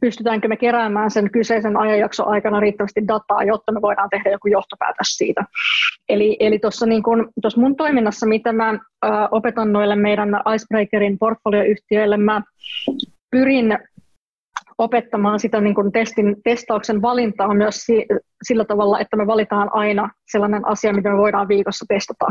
[0.00, 5.08] pystytäänkö me keräämään sen kyseisen ajanjakson aikana riittävästi dataa, jotta me voidaan tehdä joku johtopäätös
[5.08, 5.44] siitä.
[6.08, 8.78] Eli, eli tuossa niin kun, mun toiminnassa, mitä mä ö,
[9.30, 12.42] opetan noille meidän Icebreakerin portfolioyhtiöille, mä
[13.30, 13.78] pyrin
[14.78, 18.06] opettamaan sitä niin kuin testin, testauksen valintaa myös si,
[18.42, 22.26] sillä tavalla, että me valitaan aina sellainen asia, mitä me voidaan viikossa testata.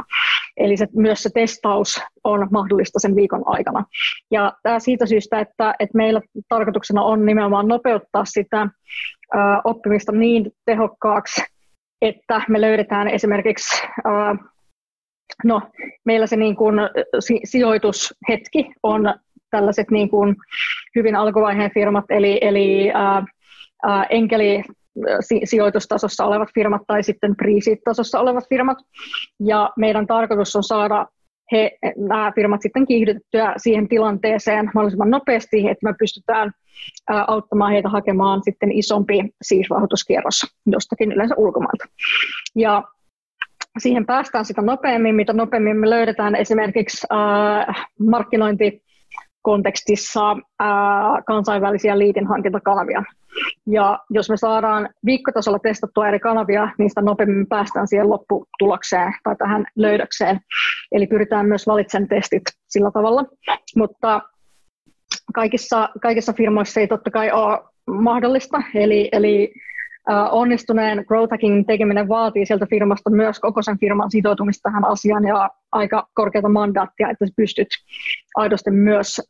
[0.58, 3.86] Eli se, myös se testaus on mahdollista sen viikon aikana.
[4.32, 10.52] Ja tämä siitä syystä, että, että meillä tarkoituksena on nimenomaan nopeuttaa sitä ö, oppimista niin
[10.66, 11.42] tehokkaaksi,
[12.02, 14.10] että me löydetään esimerkiksi ö,
[15.44, 15.62] No,
[16.06, 16.76] meillä se niin kuin
[17.44, 19.14] sijoitushetki on
[19.54, 20.36] tällaiset niin kuin
[20.96, 23.26] hyvin alkuvaiheen firmat, eli, eli ää,
[23.84, 24.64] ää, enkeli
[25.44, 27.36] sijoitustasossa olevat firmat tai sitten
[27.86, 28.78] tasossa olevat firmat.
[29.40, 31.06] Ja meidän tarkoitus on saada
[31.52, 36.52] he, nämä firmat sitten kiihdytettyä siihen tilanteeseen mahdollisimman nopeasti, että me pystytään
[37.10, 41.86] ää, auttamaan heitä hakemaan sitten isompi siirrahoituskierros jostakin yleensä ulkomailta.
[42.56, 42.84] Ja
[43.78, 47.08] siihen päästään sitä nopeammin, mitä nopeammin me löydetään esimerkiksi
[48.00, 48.84] markkinointi
[49.44, 53.04] kontekstissa ää, kansainvälisiä liitinhankintakanavia.
[53.68, 59.36] Ja jos me saadaan viikkotasolla testattua eri kanavia, niin sitä nopeammin päästään siihen lopputulokseen tai
[59.36, 60.40] tähän löydökseen.
[60.92, 63.26] Eli pyritään myös valitsemaan testit sillä tavalla.
[63.76, 64.22] Mutta
[65.34, 69.54] kaikissa, kaikissa firmoissa ei totta kai ole mahdollista, eli, eli
[70.32, 75.50] onnistuneen growth hacking tekeminen vaatii sieltä firmasta myös koko sen firman sitoutumista tähän asiaan ja
[75.72, 77.68] aika korkeata mandaattia, että pystyt
[78.36, 79.22] aidosti myös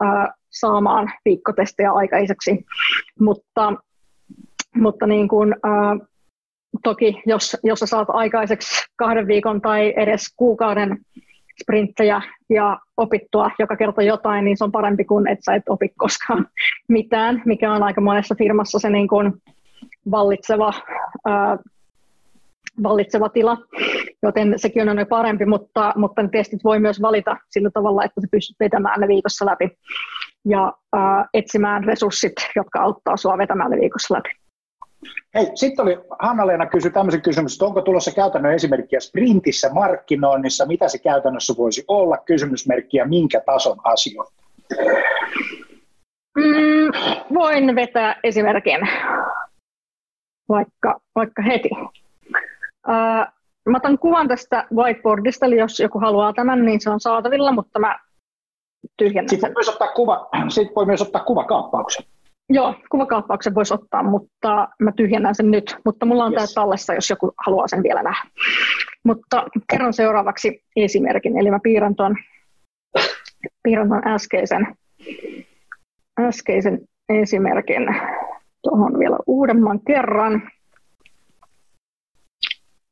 [0.49, 2.65] saamaan viikkotestejä aikaiseksi.
[3.19, 3.73] Mutta,
[4.75, 5.55] mutta niin kuin,
[6.83, 10.97] toki jos, jos sä saat aikaiseksi kahden viikon tai edes kuukauden
[11.63, 15.89] sprinttejä ja opittua joka kerta jotain, niin se on parempi kuin että sä et opi
[15.97, 16.47] koskaan
[16.87, 19.33] mitään, mikä on aika monessa firmassa se niin kuin,
[20.11, 20.73] vallitseva,
[21.25, 21.57] ää,
[22.83, 23.57] vallitseva tila.
[24.23, 28.21] joten sekin on jo parempi, mutta, mutta ne testit voi myös valita sillä tavalla, että
[28.21, 29.69] sä pystyt vetämään ne viikossa läpi
[30.45, 34.29] ja äh, etsimään resurssit, jotka auttaa sua vetämään ne viikossa läpi.
[35.35, 40.87] Hei, sitten oli, Hanna-Leena kysyi tämmöisen kysymyksen, että onko tulossa käytännön esimerkkiä sprintissä markkinoinnissa, mitä
[40.87, 44.33] se käytännössä voisi olla, kysymysmerkkiä, minkä tason asioita?
[46.37, 46.91] Mm,
[47.33, 48.79] voin vetää esimerkin
[50.49, 51.69] vaikka, vaikka heti.
[52.87, 53.33] Uh,
[53.69, 57.79] mä otan kuvan tästä whiteboardista, eli jos joku haluaa tämän, niin se on saatavilla, mutta
[57.79, 57.99] mä
[58.97, 62.05] tyhjennän Sitten voi myös ottaa, kuva, sitten voi myös ottaa kuvakaappauksen.
[62.49, 65.75] Joo, kuvakaappauksen voisi ottaa, mutta mä tyhjennän sen nyt.
[65.85, 66.53] Mutta mulla on yes.
[66.53, 68.29] tämä tallessa, jos joku haluaa sen vielä nähdä.
[69.03, 71.37] Mutta kerron seuraavaksi esimerkin.
[71.37, 72.15] Eli mä piirrän tuon,
[73.63, 74.75] piirrän tuon äskeisen,
[76.19, 76.79] äskeisen
[77.09, 77.83] esimerkin
[78.63, 80.49] tuohon vielä uudemman kerran.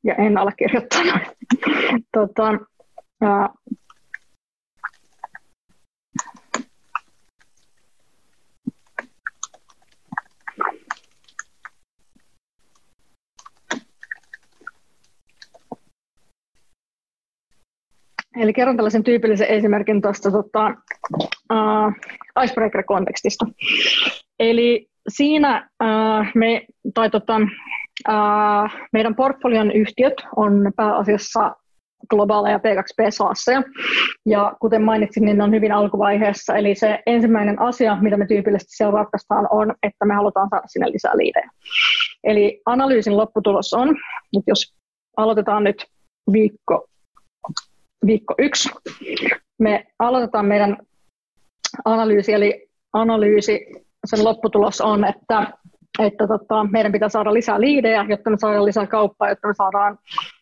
[0.04, 1.22] Ja en allekirjoittanut.
[2.14, 2.52] tota,
[18.36, 20.68] Eli kerron tällaisen tyypillisen esimerkin tuosta tota,
[21.54, 21.94] uh,
[22.44, 23.46] icebreaker-kontekstista.
[24.40, 27.36] Eli siinä uh, me, tai tota,
[28.10, 31.56] uh, meidän portfolion yhtiöt on pääasiassa
[32.10, 33.64] globaaleja P2P-saasseja.
[34.26, 36.56] Ja kuten mainitsin, niin ne on hyvin alkuvaiheessa.
[36.56, 40.92] Eli se ensimmäinen asia, mitä me tyypillisesti siellä ratkaistaan, on, että me halutaan saada sinne
[40.92, 41.50] lisää liidejä.
[42.24, 43.90] Eli analyysin lopputulos on,
[44.38, 44.76] että jos
[45.18, 45.86] aloitetaan nyt
[46.32, 46.88] viikko
[48.06, 48.70] viikko yksi.
[49.60, 50.78] Me aloitetaan meidän
[51.86, 53.66] analyysi, eli analyysi,
[54.06, 55.48] sen lopputulos on, että,
[56.00, 59.98] että tota, meidän pitää saada lisää liidejä, jotta me saadaan lisää kauppaa, jotta me saadaan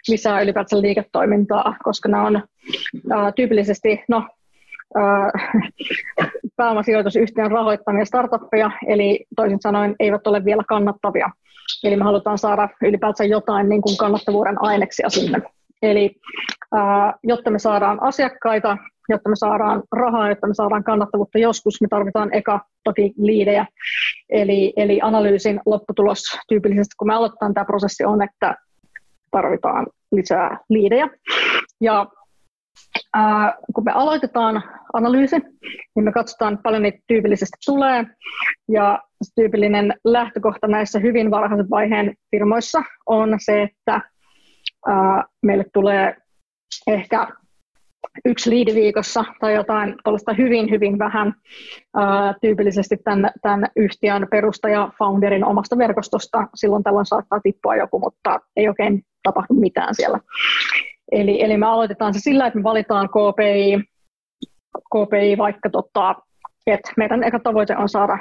[0.07, 2.43] lisää ylipäätään liiketoimintaa, koska nämä on
[3.11, 4.27] ää, tyypillisesti no,
[4.95, 5.31] ää,
[6.55, 11.29] pääomasijoitusyhtiön rahoittamia startuppeja, eli toisin sanoen eivät ole vielä kannattavia.
[11.83, 15.41] Eli me halutaan saada ylipäätään jotain niin kuin kannattavuuden aineksia sinne.
[15.81, 16.15] Eli
[17.23, 18.77] jotta me saadaan asiakkaita,
[19.09, 23.65] jotta me saadaan rahaa, jotta me saadaan kannattavuutta joskus, me tarvitaan eka toki liidejä.
[24.29, 28.55] Eli, eli analyysin lopputulos tyypillisesti, kun me aloitetaan tämä prosessi, on, että
[29.31, 31.09] tarvitaan lisää liidejä.
[31.81, 32.07] Ja
[33.13, 35.35] ää, kun me aloitetaan analyysi,
[35.95, 38.05] niin me katsotaan paljon niitä tyypillisesti tulee.
[38.71, 38.99] Ja
[39.35, 44.01] tyypillinen lähtökohta näissä hyvin varhaisen vaiheen firmoissa on se, että
[44.87, 46.15] ää, meille tulee
[46.87, 47.27] ehkä
[48.25, 51.33] yksi liidi viikossa tai jotain tuollaista hyvin, hyvin vähän
[51.95, 56.47] ää, tyypillisesti tämän, tämän yhtiön perustaja founderin omasta verkostosta.
[56.55, 60.19] Silloin tällöin saattaa tippua joku, mutta ei oikein tapahdu mitään siellä.
[61.11, 63.83] Eli, eli me aloitetaan se sillä, että me valitaan KPI,
[64.77, 66.15] KPI vaikka tota,
[66.67, 68.17] että meidän eka tavoite on saada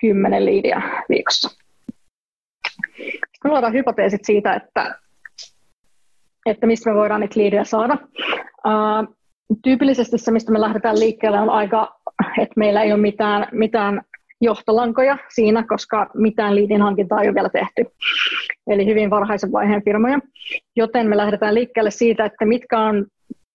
[0.00, 1.50] 10 liidiä viikossa.
[3.44, 4.98] Me luodaan hypoteesit siitä, että,
[6.46, 7.98] että mistä me voidaan niitä liidejä saada.
[8.66, 9.16] Uh,
[9.62, 11.96] tyypillisesti se, mistä me lähdetään liikkeelle, on aika,
[12.38, 14.02] että meillä ei ole mitään, mitään
[14.40, 17.84] johtolankoja siinä, koska mitään liidin hankintaa ei ole vielä tehty.
[18.66, 20.18] Eli hyvin varhaisen vaiheen firmoja.
[20.76, 23.06] Joten me lähdetään liikkeelle siitä, että mitkä on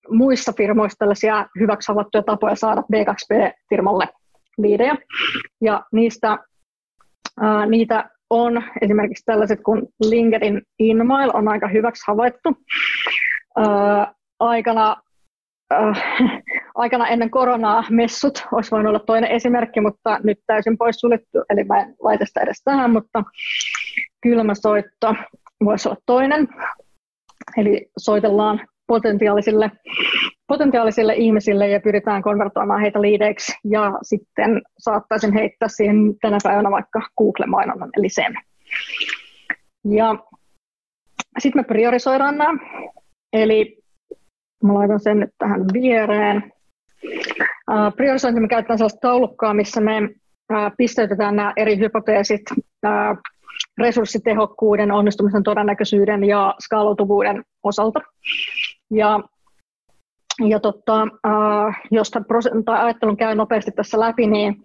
[0.09, 4.07] muissa firmoissa tällaisia hyväksi havaittuja tapoja saada B2B-firmalle
[4.57, 4.95] liidejä.
[5.61, 6.37] Ja niistä,
[7.39, 12.49] ää, niitä on esimerkiksi tällaiset kuin LinkedIn InMail on aika hyväksi havaittu.
[13.57, 14.95] Ää, aikana,
[15.71, 15.93] ää,
[16.75, 21.63] aikana ennen koronaa messut olisi voinut olla toinen esimerkki, mutta nyt täysin pois suljettu, eli
[21.63, 23.23] mä en laita sitä edes tähän, mutta
[24.21, 25.15] kylmäsoitto
[25.63, 26.47] voisi olla toinen.
[27.57, 29.71] Eli soitellaan potentiaalisille,
[30.47, 37.01] potentiaalisille ihmisille ja pyritään konvertoimaan heitä liideiksi ja sitten saattaisin heittää siihen tänä päivänä vaikka
[37.17, 38.33] Google-mainonnan eli sen.
[39.89, 40.15] Ja
[41.39, 42.59] sitten me priorisoidaan nämä.
[43.33, 43.77] Eli
[44.63, 46.53] mä laitan sen nyt tähän viereen.
[47.71, 53.17] Uh, priorisointi me käytetään sellaista taulukkaa, missä me uh, pisteytetään nämä eri hypoteesit uh,
[53.77, 57.99] resurssitehokkuuden, onnistumisen todennäköisyyden ja skaalautuvuuden osalta.
[58.91, 59.19] Ja,
[60.47, 62.11] ja totta, äh, jos
[62.65, 64.55] tai ajattelun käy nopeasti tässä läpi, niin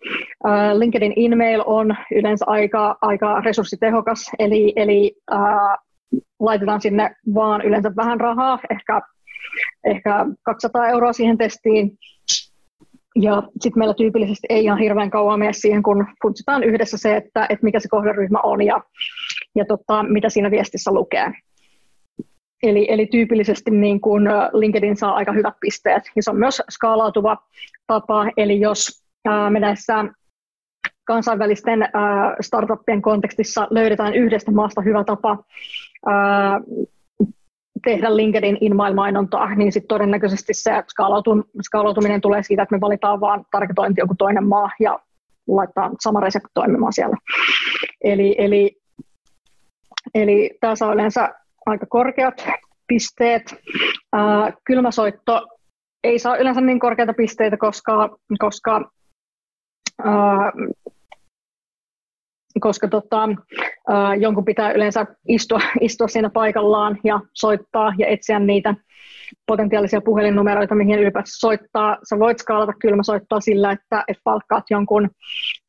[0.47, 5.41] äh, LinkedIn email on yleensä aika, aika resurssitehokas, eli, eli äh,
[6.41, 9.01] laitetaan sinne vaan yleensä vähän rahaa, ehkä,
[9.85, 11.99] ehkä 200 euroa siihen testiin,
[13.21, 17.47] ja sitten meillä tyypillisesti ei ihan hirveän kauan mene siihen, kun funtsitaan yhdessä se, että,
[17.49, 18.81] että mikä se kohderyhmä on ja,
[19.55, 21.33] ja tota, mitä siinä viestissä lukee.
[22.63, 26.03] Eli, eli tyypillisesti niin kuin LinkedIn saa aika hyvät pisteet.
[26.17, 27.37] Ja se on myös skaalautuva
[27.87, 30.05] tapa, eli jos ää, me näissä
[31.05, 35.45] kansainvälisten ää, startuppien kontekstissa löydetään yhdestä maasta hyvä tapa
[36.07, 36.61] ää,
[37.85, 40.73] tehdä LinkedIn in-mail-mainontaa, niin sitten todennäköisesti se
[41.63, 44.99] skaalautuminen tulee siitä, että me valitaan vaan targetointi joku toinen maa ja
[45.49, 47.17] laittaa sama resepti toimimaan siellä.
[48.05, 48.77] Eli, eli,
[50.15, 51.35] eli tämä saa yleensä
[51.67, 52.47] aika korkeat
[52.87, 53.55] pisteet.
[54.13, 55.47] Ää, kylmäsoitto
[56.05, 58.91] ei saa yleensä niin korkeita pisteitä, koska, koska
[60.05, 60.53] ää,
[62.61, 63.29] koska tota,
[64.21, 68.75] jonkun pitää yleensä istua, istua siinä paikallaan ja soittaa ja etsiä niitä
[69.47, 71.97] potentiaalisia puhelinnumeroita, mihin ylipäätään soittaa.
[72.09, 75.11] Sä voit skaalata kylmäsoittoa sillä, että et palkkaat jonkun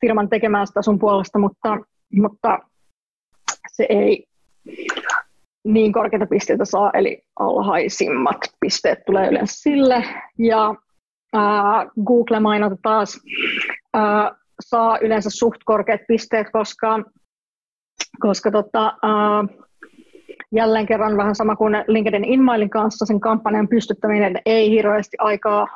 [0.02, 1.78] firman tekemään sitä sun puolesta, mutta,
[2.12, 2.60] mutta
[3.72, 4.26] se ei
[5.64, 10.04] niin korkeita pisteitä saa, eli alhaisimmat pisteet tulee yleensä sille.
[10.38, 10.76] Ja
[12.06, 13.20] Google-mainonta taas
[13.94, 17.04] ää, saa yleensä suht korkeat pisteet, koska,
[18.20, 19.44] koska tota, ää,
[20.52, 25.68] jälleen kerran vähän sama kuin LinkedIn InMailin kanssa, sen kampanjan pystyttäminen ei hirveästi aikaa,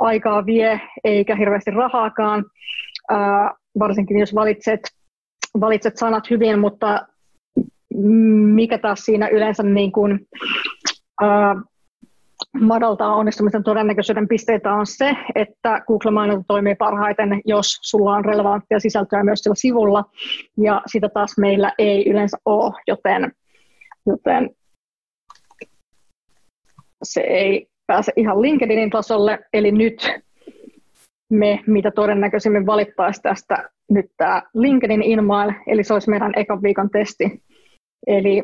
[0.00, 2.44] aikaa vie, eikä hirveästi rahaakaan,
[3.10, 4.80] ää, varsinkin jos valitset,
[5.60, 7.06] valitset sanat hyvin, mutta
[8.54, 10.20] mikä taas siinä yleensä niin kuin,
[11.20, 11.56] ää,
[12.60, 19.24] madaltaa onnistumisen todennäköisyyden pisteitä on se, että Google-mainonta toimii parhaiten, jos sulla on relevanttia sisältöä
[19.24, 20.04] myös sillä sivulla,
[20.56, 23.32] ja sitä taas meillä ei yleensä ole, joten,
[24.06, 24.50] joten
[27.02, 30.10] se ei pääse ihan LinkedInin tasolle, eli nyt
[31.30, 36.90] me, mitä todennäköisimmin valittaisiin tästä nyt tämä LinkedIn InMail, eli se olisi meidän ekan viikon
[36.90, 37.42] testi.
[38.06, 38.42] Eli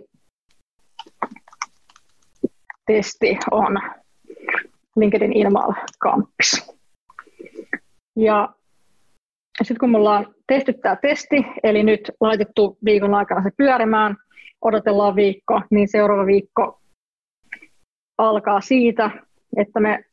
[2.86, 3.78] testi on
[4.96, 5.72] LinkedIn Inmal
[6.02, 6.76] Campus.
[8.16, 8.48] Ja
[9.62, 14.16] sitten kun me ollaan tehty tämä testi, eli nyt laitettu viikon aikana se pyörimään,
[14.62, 16.80] odotellaan viikko, niin seuraava viikko
[18.18, 19.10] alkaa siitä,
[19.56, 20.04] että me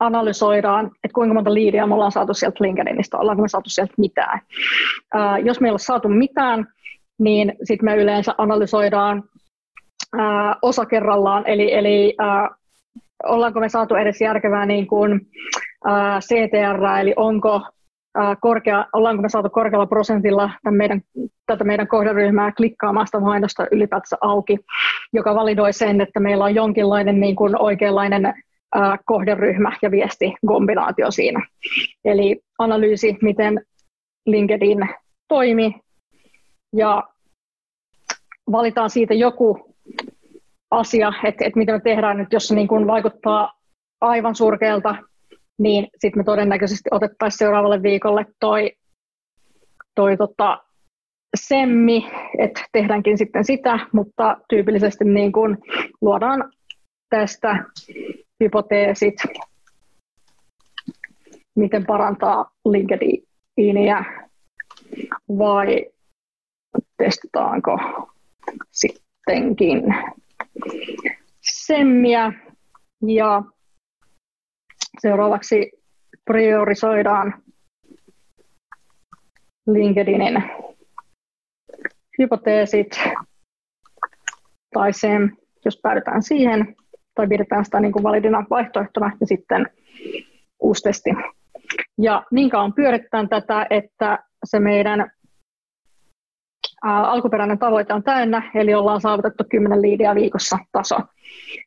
[0.00, 4.40] analysoidaan, että kuinka monta liidiä me ollaan saatu sieltä LinkedInistä, ollaanko me saatu sieltä mitään.
[5.14, 6.66] Ää, jos me ei ole saatu mitään,
[7.18, 9.22] niin sitten me yleensä analysoidaan
[10.18, 12.48] ää, osa kerrallaan, eli, eli ää,
[13.24, 15.20] ollaanko me saatu edes järkevää niin kuin,
[15.84, 17.62] ää, CTR, eli onko
[18.14, 21.00] ää, korkea, ollaanko me saatu korkealla prosentilla tämän meidän,
[21.46, 24.58] tätä meidän kohderyhmää klikkaamasta mainosta ylipäätänsä auki,
[25.12, 28.26] joka validoi sen, että meillä on jonkinlainen niin kuin oikeanlainen
[28.74, 31.46] ää, kohderyhmä ja viesti kombinaatio siinä.
[32.04, 33.60] Eli analyysi, miten
[34.26, 34.88] LinkedIn
[35.28, 35.74] toimi
[36.76, 37.02] ja
[38.52, 39.69] valitaan siitä joku
[40.70, 43.52] asia, että, että mitä me tehdään nyt, jos se niin kuin vaikuttaa
[44.00, 44.96] aivan surkealta,
[45.58, 48.72] niin sitten me todennäköisesti otettaisiin seuraavalle viikolle toi,
[49.94, 50.58] toi tota,
[51.36, 55.58] semmi, että tehdäänkin sitten sitä, mutta tyypillisesti niin kuin
[56.00, 56.52] luodaan
[57.10, 57.64] tästä
[58.40, 59.14] hypoteesit,
[61.56, 64.04] miten parantaa LinkedInia
[65.38, 65.86] vai
[66.96, 67.78] testataanko
[68.70, 69.82] sittenkin
[71.40, 72.32] semmiä
[73.06, 73.42] ja
[75.00, 75.70] seuraavaksi
[76.24, 77.42] priorisoidaan
[79.66, 80.42] LinkedInin
[82.18, 83.00] hypoteesit
[84.74, 85.08] tai se,
[85.64, 86.76] jos päädytään siihen,
[87.14, 89.66] tai pidetään sitä niin kuin validina vaihtoehtona ja sitten
[90.60, 91.10] uusi testi.
[91.98, 95.10] Ja niin kauan pyöritetään tätä, että se meidän
[96.82, 100.96] alkuperäinen tavoite on täynnä, eli ollaan saavutettu 10 liidiä viikossa taso.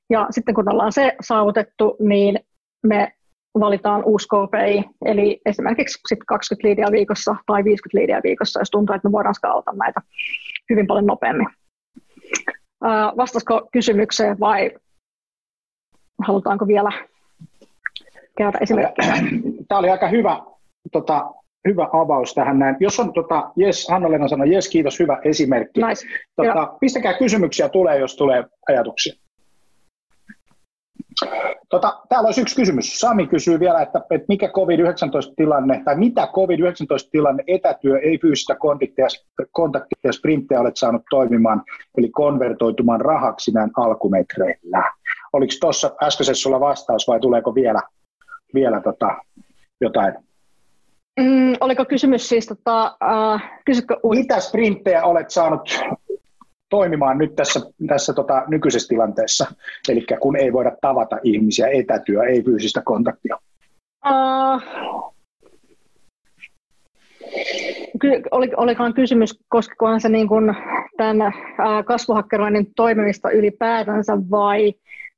[0.10, 2.40] Ja sitten kun ollaan se saavutettu, niin
[2.84, 3.14] me
[3.60, 8.96] valitaan uusi KPI, eli esimerkiksi sit 20 liidiä viikossa tai 50 liidiä viikossa, jos tuntuu,
[8.96, 10.02] että me voidaan skaalata näitä
[10.70, 11.48] hyvin paljon nopeammin.
[13.18, 14.72] Vastasko kysymykseen vai
[16.22, 16.92] halutaanko vielä
[18.38, 19.14] käydä esimerkkiä?
[19.68, 20.42] Tämä oli aika hyvä
[20.92, 21.32] tota,
[21.68, 22.76] hyvä avaus tähän näin.
[22.80, 25.82] Jos on, tota, yes, Hanna-Leena sanoi, yes, kiitos, hyvä esimerkki.
[25.82, 26.08] Nice.
[26.36, 29.14] Tota, pistäkää kysymyksiä tulee, jos tulee ajatuksia.
[31.70, 33.00] Tota, täällä olisi yksi kysymys.
[33.00, 39.08] Sami kysyy vielä, että, että mikä COVID-19-tilanne, tai mitä COVID-19-tilanne etätyö, ei fyysistä kontaktia,
[39.52, 41.64] kontaktia sprintteja olet saanut toimimaan,
[41.98, 44.94] eli konvertoitumaan rahaksi näin alkumetreillä.
[45.34, 47.82] Oliko tuossa äskeisessä sulla vastaus vai tuleeko vielä,
[48.54, 49.16] vielä tota,
[49.82, 50.14] jotain
[51.20, 52.98] Mm, oliko kysymys siis, tota,
[53.34, 55.80] uh, kysytkö Mitä sprinttejä olet saanut
[56.70, 59.46] toimimaan nyt tässä, tässä tota, nykyisessä tilanteessa,
[59.90, 63.38] eli kun ei voida tavata ihmisiä, etätyö, ei fyysistä kontaktia?
[64.06, 64.62] Uh,
[68.00, 70.56] ky- oli, olikaan kysymys, koskikohan se niin kuin
[70.98, 74.74] tämän uh, kasvuhakkeroinnin toimimista ylipäätänsä vai,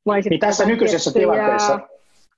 [0.06, 1.80] vai niin tässä nykyisessä tilanteessa,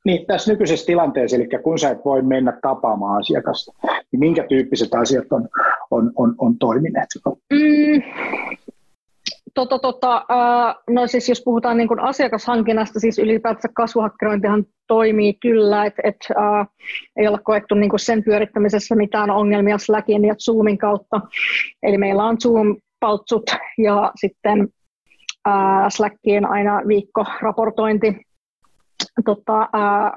[0.07, 3.71] niin, tässä nykyisessä tilanteessa, eli kun sä et voi mennä tapaamaan asiakasta,
[4.11, 5.47] niin minkä tyyppiset asiat on,
[5.91, 7.09] on, on, on toimineet?
[7.53, 8.01] Mm,
[9.53, 15.85] Tota, tota, äh, no siis jos puhutaan niin kuin asiakashankinnasta, siis ylipäätänsä kasvuhakkerointihan toimii kyllä,
[15.85, 16.67] että et, äh,
[17.15, 21.21] ei olla koettu niin kuin sen pyörittämisessä mitään ongelmia Slackin ja Zoomin kautta.
[21.83, 23.43] Eli meillä on Zoom-paltsut
[23.77, 24.67] ja sitten
[25.47, 28.27] äh, Slackiin aina viikkoraportointi
[29.25, 30.11] tota, ää,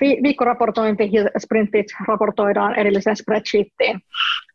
[0.00, 4.00] viikkoraportointi ja sprintit raportoidaan erilliseen spreadsheettiin,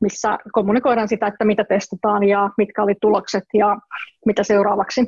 [0.02, 3.78] missä kommunikoidaan sitä, että mitä testataan ja mitkä oli tulokset ja
[4.26, 5.02] mitä seuraavaksi.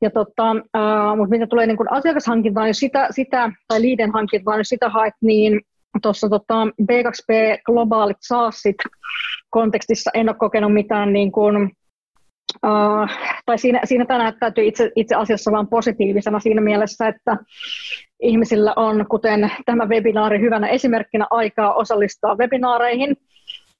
[0.00, 4.68] Ja tota, ää, mutta mitä tulee niin asiakashankintaan, jos sitä, sitä, tai liiden hankintaan, jos
[4.68, 5.60] sitä haet, niin
[6.02, 8.76] tuossa tota B2B globaalit SaaSit
[9.50, 11.70] kontekstissa en ole kokenut mitään niin kuin,
[12.54, 13.08] Uh,
[13.46, 17.36] tai siinä, siinä tämä näyttäytyy itse, itse asiassa vain positiivisena siinä mielessä, että
[18.22, 23.16] ihmisillä on, kuten tämä webinaari hyvänä esimerkkinä, aikaa osallistua webinaareihin,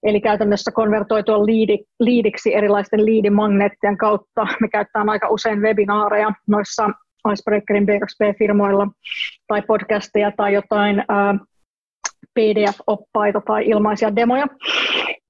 [0.02, 4.46] eli käytännössä konvertoitua liidi, liidiksi erilaisten liidimagneettien kautta.
[4.60, 6.90] Me käytetään aika usein webinaareja noissa
[7.32, 8.90] Icebreakerin B2B-firmoilla
[9.46, 11.46] tai podcasteja tai jotain uh,
[12.34, 14.46] PDF-oppaita tai ilmaisia demoja.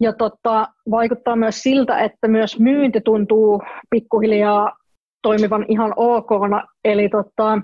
[0.04, 4.72] Ja tota, vaikuttaa myös siltä, että myös myynti tuntuu pikkuhiljaa
[5.22, 6.30] toimivan ihan ok.
[6.84, 7.58] Eli tota,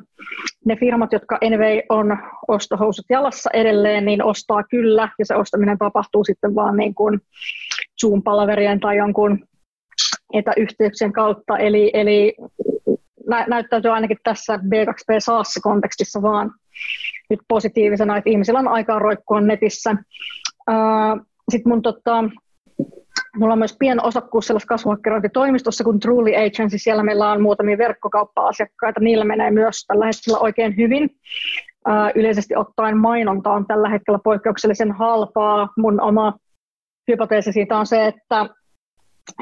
[0.64, 2.18] ne firmat, jotka anyway on
[2.48, 7.20] ostohousut jalassa edelleen, niin ostaa kyllä, ja se ostaminen tapahtuu sitten vaan niin kuin
[8.04, 9.44] Zoom-palaverien tai jonkun
[10.32, 11.58] etäyhteyksien kautta.
[11.58, 12.34] Eli, eli
[13.28, 16.50] nä- näyttäytyy ainakin tässä B2B SaaS-kontekstissa vaan
[17.30, 19.96] nyt positiivisena, että ihmisillä on aikaa roikkua netissä.
[21.50, 22.24] Sitten mun tota,
[23.36, 26.78] Mulla on myös pieni osakkuus sellaisessa kasvuhakkerointitoimistossa kuin Truly Agency.
[26.78, 29.00] Siellä meillä on muutamia verkkokauppa-asiakkaita.
[29.00, 31.10] Niillä menee myös tällä hetkellä oikein hyvin.
[32.14, 35.68] yleisesti ottaen mainonta on tällä hetkellä poikkeuksellisen halpaa.
[35.76, 36.34] Mun oma
[37.08, 38.46] hypoteesi siitä on se, että,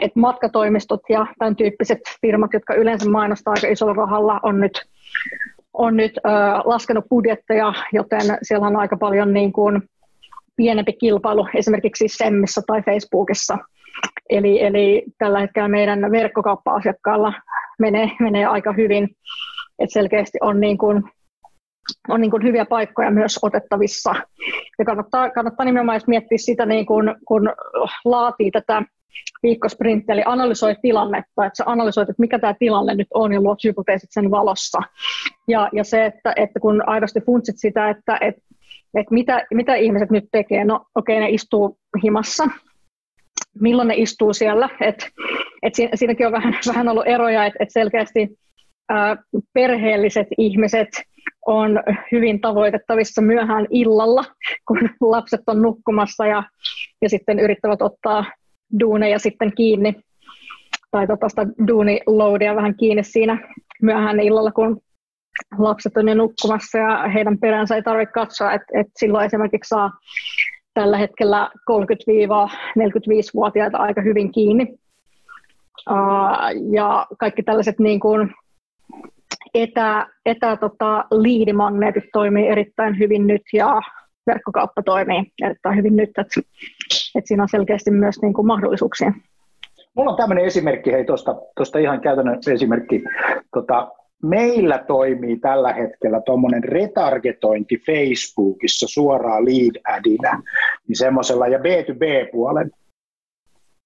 [0.00, 4.82] että matkatoimistot ja tämän tyyppiset firmat, jotka yleensä mainostaa aika isolla rahalla, on nyt
[5.72, 6.30] on nyt ö,
[6.64, 9.82] laskenut budjetteja, joten siellä on aika paljon niin kuin
[10.58, 13.58] pienempi kilpailu esimerkiksi Semmissä tai Facebookissa.
[14.30, 17.32] Eli, eli tällä hetkellä meidän verkkokauppa-asiakkaalla
[17.78, 19.08] menee, menee aika hyvin.
[19.78, 21.02] Et selkeästi on, niin kuin,
[22.08, 24.14] on niin kuin hyviä paikkoja myös otettavissa.
[24.78, 27.52] Ja kannattaa, kannattaa nimenomaan miettiä sitä, niin kuin, kun
[28.04, 28.82] laatii tätä
[29.42, 33.64] viikkosprintti, eli analysoi tilannetta, että sä analysoit, että mikä tämä tilanne nyt on ja luot
[33.64, 34.78] hypoteesit sen valossa.
[35.48, 38.47] Ja, ja se, että, että kun aidosti funtsit sitä, että, että,
[38.94, 42.48] että mitä, mitä ihmiset nyt tekee, no okei, okay, ne istuu himassa,
[43.60, 45.06] milloin ne istuu siellä, että
[45.62, 48.38] et siinä, siinäkin on vähän, vähän ollut eroja, että et selkeästi
[48.88, 49.16] ää,
[49.52, 50.88] perheelliset ihmiset
[51.46, 51.82] on
[52.12, 54.24] hyvin tavoitettavissa myöhään illalla,
[54.68, 56.42] kun lapset on nukkumassa ja,
[57.02, 58.24] ja sitten yrittävät ottaa
[58.80, 59.94] duuneja sitten kiinni,
[60.90, 64.80] tai tota sitä duuniloadia vähän kiinni siinä myöhään illalla, kun
[65.58, 69.90] lapset on jo nukkumassa ja heidän peränsä ei tarvitse katsoa, että, että silloin esimerkiksi saa
[70.74, 74.78] tällä hetkellä 30-45-vuotiaita aika hyvin kiinni.
[75.90, 78.34] Uh, ja kaikki tällaiset niin kuin
[79.54, 83.82] etä, etä tota, liidimagneetit toimii erittäin hyvin nyt ja
[84.26, 86.40] verkkokauppa toimii erittäin hyvin nyt, että,
[87.14, 89.12] että siinä on selkeästi myös niin kuin mahdollisuuksia.
[89.94, 93.02] Mulla on tämmöinen esimerkki, hei tuosta ihan käytännön esimerkki.
[93.54, 93.88] Tota,
[94.22, 100.42] meillä toimii tällä hetkellä tuommoinen retargetointi Facebookissa suoraan lead adina,
[100.88, 102.70] niin semmoisella ja B2B-puolen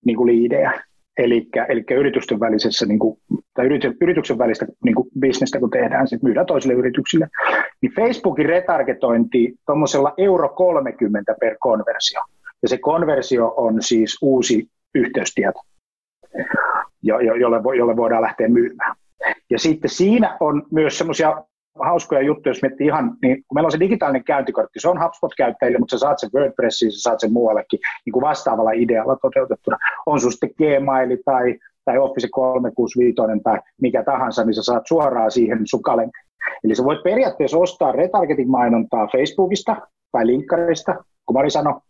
[0.07, 0.83] niin kuin liidejä.
[1.19, 3.19] Eli, eli yritysten välisessä, niin kuin,
[3.55, 3.67] tai
[4.01, 7.29] yrityksen välistä niin kuin bisnestä, kun tehdään, sitten myydään toisille yrityksille,
[7.83, 12.21] niin Facebookin retargetointi tuommoisella euro 30 per konversio.
[12.63, 15.61] Ja se konversio on siis uusi yhteystieto,
[17.03, 18.97] jolle, jolle voidaan lähteä myymään.
[19.51, 21.45] Ja sitten siinä on myös semmoisia
[21.81, 25.79] hauskoja juttuja, jos miettii ihan, niin kun meillä on se digitaalinen käyntikortti, se on HubSpot-käyttäjille,
[25.79, 29.79] mutta sä saat sen WordPressiin, sä saat sen muuallekin niin kuin vastaavalla idealla toteutettuna.
[30.07, 35.31] On sun sitten Gmail tai, tai Office 365 tai mikä tahansa, niin sä saat suoraan
[35.31, 35.83] siihen sun.
[36.65, 39.77] Eli sä voit periaatteessa ostaa retargeting-mainontaa Facebookista
[40.13, 40.95] tai linkkarista,
[41.27, 41.81] kun Mari sanoi,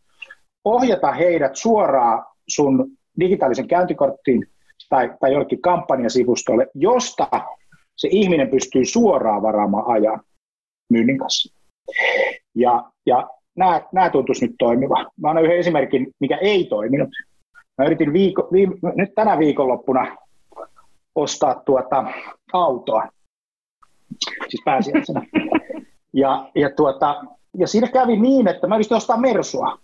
[0.65, 2.89] ohjata heidät suoraan sun
[3.21, 4.47] digitaalisen käyntikorttiin
[4.89, 7.29] tai, tai jollekin kampanjasivustolle, josta
[7.97, 10.21] se ihminen pystyy suoraan varaamaan ajan
[10.91, 11.55] myynnin kanssa.
[12.55, 15.07] Ja, ja nämä, nämä tuntuisi nyt toimiva.
[15.21, 17.09] Mä annan yhden esimerkin, mikä ei toiminut.
[17.79, 20.17] Mä yritin viiko, viime, nyt tänä viikonloppuna
[21.15, 22.05] ostaa tuota
[22.53, 23.09] autoa,
[24.49, 25.27] siis pääsiäisenä.
[26.13, 27.25] Ja, ja, tuota,
[27.59, 29.79] ja siinä kävi niin, että mä yritin ostaa Mersua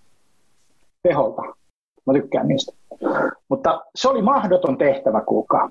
[1.03, 1.42] teholta.
[2.09, 2.73] Mä tykkään niistä.
[3.49, 5.71] Mutta se oli mahdoton tehtävä, kuulkaa.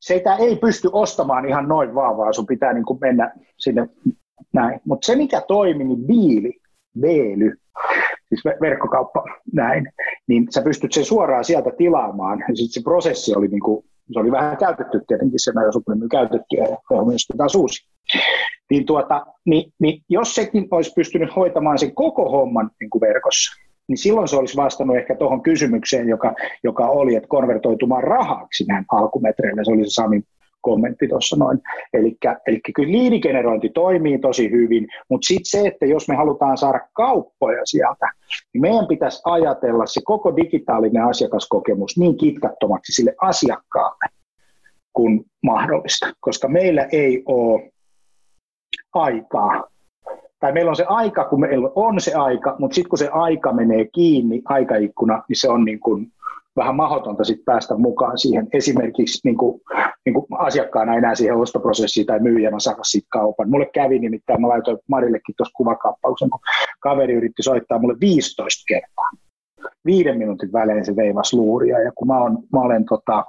[0.00, 3.88] Sitä ei pysty ostamaan ihan noin vaan, vaan sun pitää niin kuin mennä sinne
[4.52, 4.80] näin.
[4.84, 6.52] Mutta se, mikä toimi, niin biili,
[7.00, 7.56] beely,
[8.28, 9.92] siis verkkokauppa näin,
[10.28, 12.38] niin sä pystyt sen suoraan sieltä tilaamaan.
[12.38, 16.08] Ja sitten se prosessi oli, niin kuin, se oli vähän käytetty tietenkin, se meidän sopimus
[16.10, 17.88] käytettyä ja myös taas uusi.
[18.70, 23.63] Niin, tuota, niin, niin jos sekin olisi pystynyt hoitamaan sen koko homman niin kuin verkossa,
[23.88, 28.84] niin silloin se olisi vastannut ehkä tuohon kysymykseen, joka, joka oli, että konvertoitumaan rahaksi näin
[28.92, 29.64] alkumetreillä.
[29.64, 30.24] Se oli se Samin
[30.64, 31.58] kommentti tuossa noin.
[31.92, 32.16] Eli
[32.74, 38.10] kyllä liidigenerointi toimii tosi hyvin, mutta sitten se, että jos me halutaan saada kauppoja sieltä,
[38.52, 44.04] niin meidän pitäisi ajatella se koko digitaalinen asiakaskokemus niin kitkattomaksi sille asiakkaalle
[44.92, 47.72] kuin mahdollista, koska meillä ei ole
[48.94, 49.73] aikaa
[50.44, 53.52] tai meillä on se aika, kun meillä on se aika, mutta sitten kun se aika
[53.52, 56.12] menee kiinni, aikaikkuna, niin se on niin kuin
[56.56, 58.48] vähän mahdotonta sit päästä mukaan siihen.
[58.52, 59.60] Esimerkiksi niin kuin,
[60.04, 63.50] niin kuin asiakkaana enää siihen ostoprosessiin tai myyjänä saada siitä kaupan.
[63.50, 66.40] Mulle kävi nimittäin, mä laitoin Marillekin tuossa kuvakaappauksen, kun
[66.80, 69.10] kaveri yritti soittaa mulle 15 kertaa.
[69.86, 73.24] Viiden minuutin välein se veivas luuria ja kun mä, on, mä olen tota,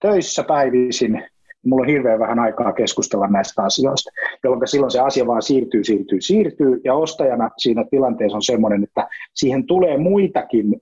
[0.00, 1.24] töissä päivisin,
[1.64, 4.10] mulla on hirveän vähän aikaa keskustella näistä asioista,
[4.44, 9.08] jolloin silloin se asia vaan siirtyy, siirtyy, siirtyy, ja ostajana siinä tilanteessa on semmoinen, että
[9.34, 10.76] siihen tulee muitakin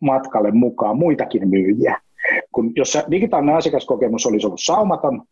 [0.00, 2.00] matkalle mukaan, muitakin myyjiä.
[2.52, 5.22] Kun jos digitaalinen asiakaskokemus olisi ollut saumaton,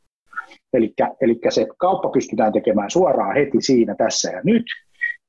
[0.73, 4.65] eli, eli se kauppa pystytään tekemään suoraan heti siinä, tässä ja nyt,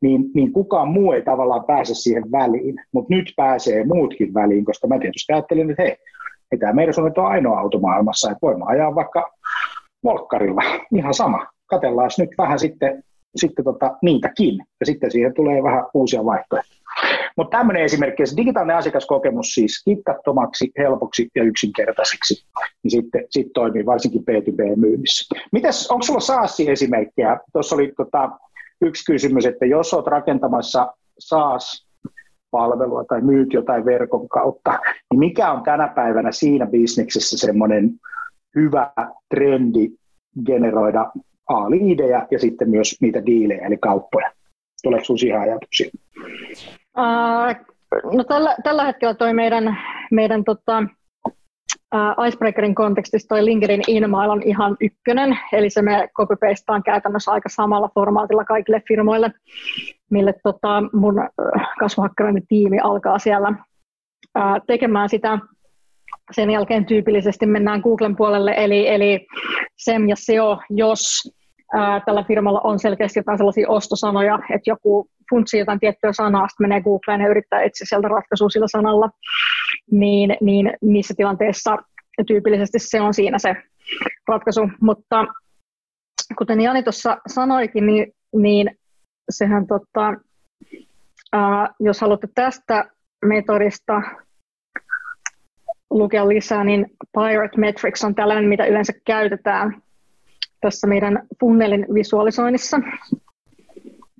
[0.01, 4.87] niin, niin kukaan muu ei tavallaan pääse siihen väliin, mutta nyt pääsee muutkin väliin, koska
[4.87, 5.97] mä tietysti ajattelin, että hei,
[6.51, 9.31] ei tämä Mersu nyt ole ainoa auto maailmassa, että voimme ajaa vaikka
[10.03, 10.61] volkkarilla,
[10.95, 11.47] ihan sama.
[11.65, 13.03] Katellaan nyt vähän sitten,
[13.35, 16.77] sitten tota, niitäkin, ja sitten siihen tulee vähän uusia vaihtoehtoja.
[17.37, 22.45] Mutta tämmöinen esimerkki, se digitaalinen asiakaskokemus siis kitkattomaksi, helpoksi ja yksinkertaiseksi,
[22.83, 25.35] niin sitten sit toimii varsinkin B2B-myynnissä.
[25.51, 27.39] Mites, onko sulla SaaS-esimerkkejä?
[27.53, 28.29] Tuossa oli tota,
[28.81, 31.86] yksi kysymys, että jos olet rakentamassa SaaS
[32.51, 34.79] palvelua tai myyt jotain verkon kautta,
[35.11, 37.91] niin mikä on tänä päivänä siinä bisneksessä semmoinen
[38.55, 38.91] hyvä
[39.29, 39.89] trendi
[40.45, 41.11] generoida
[41.47, 44.31] A-liidejä ja sitten myös niitä diilejä eli kauppoja?
[44.83, 45.89] Tuleeko sinulla siihen ajatuksia?
[46.97, 49.77] Uh, no tällä, tällä hetkellä toi meidän,
[50.11, 50.83] meidän tota,
[51.27, 56.35] uh, Icebreakerin kontekstissa toi LinkedIn InMail on ihan ykkönen, eli se me copy
[56.85, 59.31] käytännössä aika samalla formaatilla kaikille firmoille,
[60.11, 61.15] mille tota, mun
[61.79, 65.39] kasvuhakkeroinnin tiimi alkaa siellä uh, tekemään sitä.
[66.31, 69.27] Sen jälkeen tyypillisesti mennään Googlen puolelle, eli, eli
[69.77, 71.33] SEM ja SEO, jos
[71.73, 76.63] ää, tällä firmalla on selkeästi jotain sellaisia ostosanoja, että joku funtsii jotain tiettyä sanaa, sitten
[76.63, 79.09] menee Googleen ja yrittää etsiä sieltä ratkaisua sillä sanalla,
[79.91, 81.77] niin, niin niissä tilanteissa
[82.27, 83.55] tyypillisesti se on siinä se
[84.27, 84.69] ratkaisu.
[84.81, 85.25] Mutta
[86.37, 88.77] kuten Jani tuossa sanoikin, niin, niin
[89.29, 90.13] sehän tota,
[91.33, 92.91] ää, jos haluatte tästä
[93.25, 94.01] metodista
[95.89, 99.81] lukea lisää, niin Pirate Metrics on tällainen, mitä yleensä käytetään
[100.61, 102.79] tässä meidän funnelin visualisoinnissa.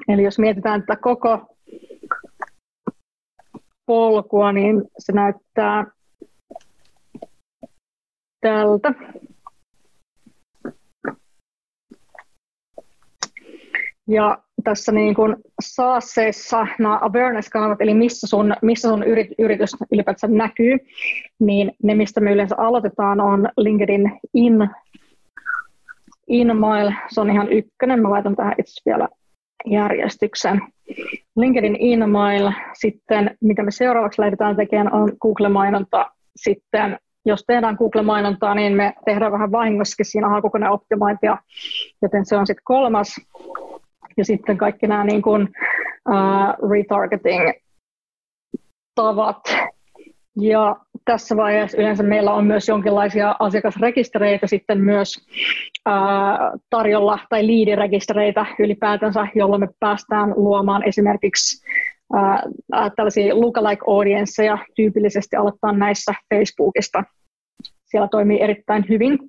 [0.08, 1.56] Eli jos mietitään tätä koko
[3.86, 5.86] polkua, niin se näyttää
[8.42, 8.94] tältä.
[14.08, 19.04] Ja tässä niin kuin saasseissa nämä awareness-kanavat, eli missä sun, missä sun
[19.38, 20.78] yritys ylipäätään näkyy,
[21.40, 24.70] niin ne, mistä me yleensä aloitetaan, on LinkedIn in
[26.28, 28.02] InMail, se on ihan ykkönen.
[28.02, 29.08] Mä laitan tähän itse vielä
[29.66, 30.62] järjestyksen.
[31.36, 36.12] LinkedIn InMail, sitten mitä me seuraavaksi lähdetään tekemään on Google-mainonta.
[36.36, 41.38] Sitten jos tehdään Google-mainontaa, niin me tehdään vähän vahingossakin siinä hakukoneoptimointia,
[42.02, 43.16] joten se on sitten kolmas.
[44.18, 45.50] Ja sitten kaikki nämä niin kuin,
[46.10, 49.42] uh, retargeting-tavat,
[50.42, 55.28] ja tässä vaiheessa yleensä meillä on myös jonkinlaisia asiakasrekistereitä sitten myös
[55.86, 61.66] ää, tarjolla tai liidirekistereitä ylipäätänsä, jolloin me päästään luomaan esimerkiksi
[62.14, 62.44] ää,
[62.96, 67.04] tällaisia lookalike audienceja tyypillisesti aloittaa näissä Facebookista.
[67.86, 69.20] siellä toimii erittäin hyvin.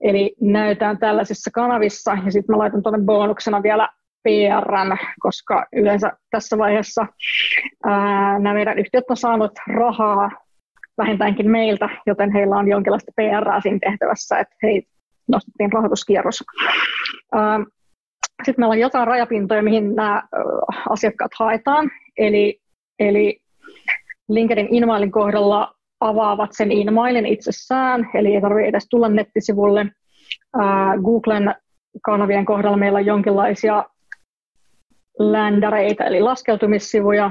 [0.00, 3.88] Eli näytään tällaisissa kanavissa ja sitten mä laitan tuonne bonuksena vielä
[4.22, 7.06] PR, koska yleensä tässä vaiheessa
[7.84, 10.30] ää, nämä meidän yhtiöt on saanut rahaa
[10.98, 14.82] vähintäänkin meiltä, joten heillä on jonkinlaista PR siinä tehtävässä, että hei,
[15.28, 16.44] nostettiin rahoituskierros.
[18.44, 20.22] Sitten meillä on jotain rajapintoja, mihin nämä
[20.88, 22.60] asiakkaat haetaan, eli,
[22.98, 23.40] eli
[24.28, 29.86] LinkedIn inmailin kohdalla avaavat sen inmailin itsessään, eli ei tarvitse edes tulla nettisivulle.
[31.04, 31.54] Googlen
[32.04, 33.84] kanavien kohdalla meillä on jonkinlaisia
[35.20, 37.30] ländäreitä, eli laskeutumissivuja.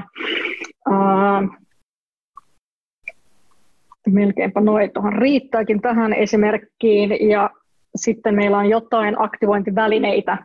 [4.08, 7.28] melkeinpä noin riittääkin tähän esimerkkiin.
[7.30, 7.50] Ja
[7.96, 10.38] sitten meillä on jotain aktivointivälineitä,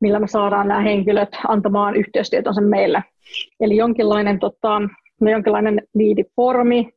[0.00, 3.04] millä me saadaan nämä henkilöt antamaan yhteystietonsa meille.
[3.60, 4.80] Eli jonkinlainen, tota,
[5.20, 6.92] no jonkinlainen liidiformi.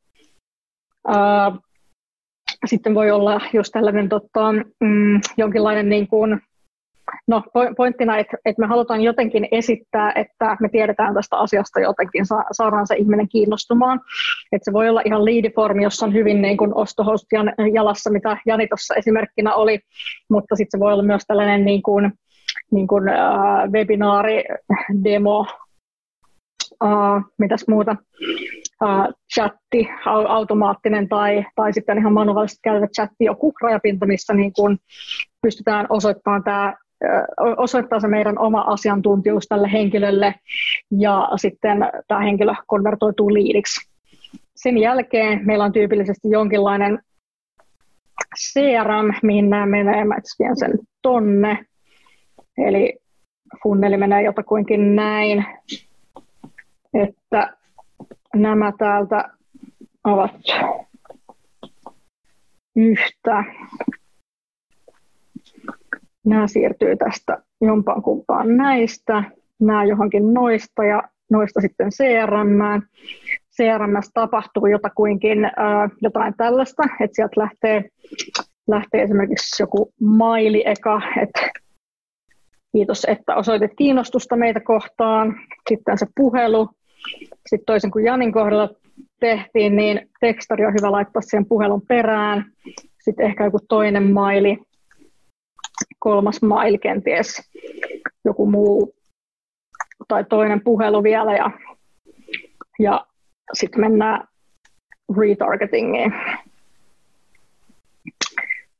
[2.66, 6.42] sitten voi olla just tällainen tota, mm, jonkinlainen niin kuin,
[7.28, 7.44] No
[7.78, 12.96] pointtina, että, että me halutaan jotenkin esittää, että me tiedetään tästä asiasta jotenkin, saadaan se
[12.96, 14.02] ihminen kiinnostumaan.
[14.52, 18.68] Että se voi olla ihan liidiformi, jossa on hyvin niin kuin ostohostian jalassa, mitä Jani
[18.68, 19.80] tuossa esimerkkinä oli,
[20.30, 22.12] mutta sitten se voi olla myös tällainen niin kuin,
[22.72, 24.44] niin kuin, äh, webinaari,
[25.04, 25.46] demo,
[26.84, 27.96] äh, mitäs muuta,
[28.84, 29.90] äh, chatti,
[30.28, 34.78] automaattinen tai, tai sitten ihan manuaalisesti käytävä chatti, joku rajapinta, missä niin kuin
[35.42, 36.74] pystytään osoittamaan tämä
[37.58, 40.36] osoittaa se meidän oma asiantuntijuus tälle henkilölle
[41.00, 41.78] ja sitten
[42.08, 43.90] tämä henkilö konvertoituu liidiksi.
[44.56, 47.00] Sen jälkeen meillä on tyypillisesti jonkinlainen
[48.40, 50.06] CRM, mihin nämä menee.
[50.06, 51.66] Mä vien sen tonne.
[52.58, 52.98] Eli
[53.64, 55.46] funneli menee jotakuinkin näin,
[56.94, 57.54] että
[58.36, 59.30] nämä täältä
[60.04, 60.42] ovat
[62.76, 63.44] yhtä
[66.28, 69.24] Nämä siirtyy tästä jompaan kumpaan näistä,
[69.60, 72.82] nämä johonkin noista ja noista sitten CRM.
[73.56, 75.52] CRM tapahtuu jotakuinkin äh,
[76.02, 77.90] jotain tällaista, että sieltä lähtee,
[78.68, 81.50] lähtee esimerkiksi joku maili eka, että
[82.72, 85.36] kiitos, että osoitit kiinnostusta meitä kohtaan.
[85.70, 86.70] Sitten se puhelu.
[87.50, 88.70] Sitten toisen kuin Janin kohdalla
[89.20, 92.46] tehtiin, niin tekstari on hyvä laittaa siihen puhelun perään.
[93.00, 94.60] Sitten ehkä joku toinen maili
[96.00, 97.52] kolmas mail kenties,
[98.26, 98.96] joku muu
[100.08, 101.52] tai toinen puhelu vielä ja,
[102.80, 103.06] ja
[103.54, 104.28] sitten mennään
[105.20, 106.14] retargetingiin.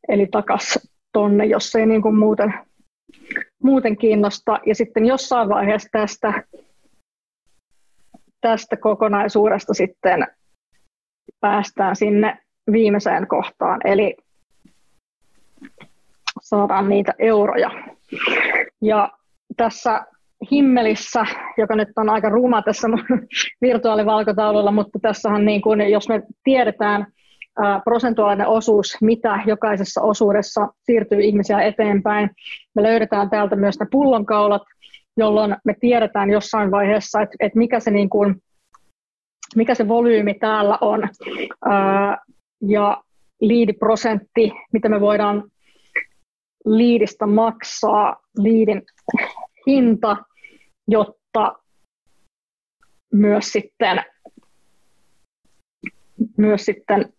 [0.08, 2.54] Eli takas tonne, jos ei niin kuin muuten,
[3.64, 4.60] muuten kiinnosta.
[4.66, 6.44] Ja sitten jossain vaiheessa tästä,
[8.42, 10.28] tästä kokonaisuudesta sitten
[11.40, 12.40] päästään sinne
[12.72, 14.16] viimeiseen kohtaan, eli
[16.50, 17.72] saadaan niitä euroja.
[18.82, 19.12] Ja
[19.58, 20.06] tässä
[20.52, 21.26] himmelissä,
[21.58, 22.88] joka nyt on aika ruma tässä
[23.62, 27.08] virtuaalivalkotaululla, mutta tässähän niin kuin, jos me tiedetään
[27.60, 32.30] ää, prosentuaalinen osuus, mitä jokaisessa osuudessa siirtyy ihmisiä eteenpäin,
[32.76, 34.62] me löydetään täältä myös ne pullonkaulat,
[35.18, 38.36] jolloin me tiedetään jossain vaiheessa, että, että mikä, se niin kuin,
[39.56, 41.08] mikä se volyymi täällä on
[42.62, 43.04] ja
[43.42, 45.44] liidiprosentti, mitä me voidaan
[46.68, 48.82] liidistä maksaa liidin
[49.68, 50.18] hinta,
[50.88, 51.56] jotta
[53.14, 54.04] myös sitten,
[56.38, 57.14] myös sitten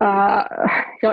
[0.00, 0.48] ää,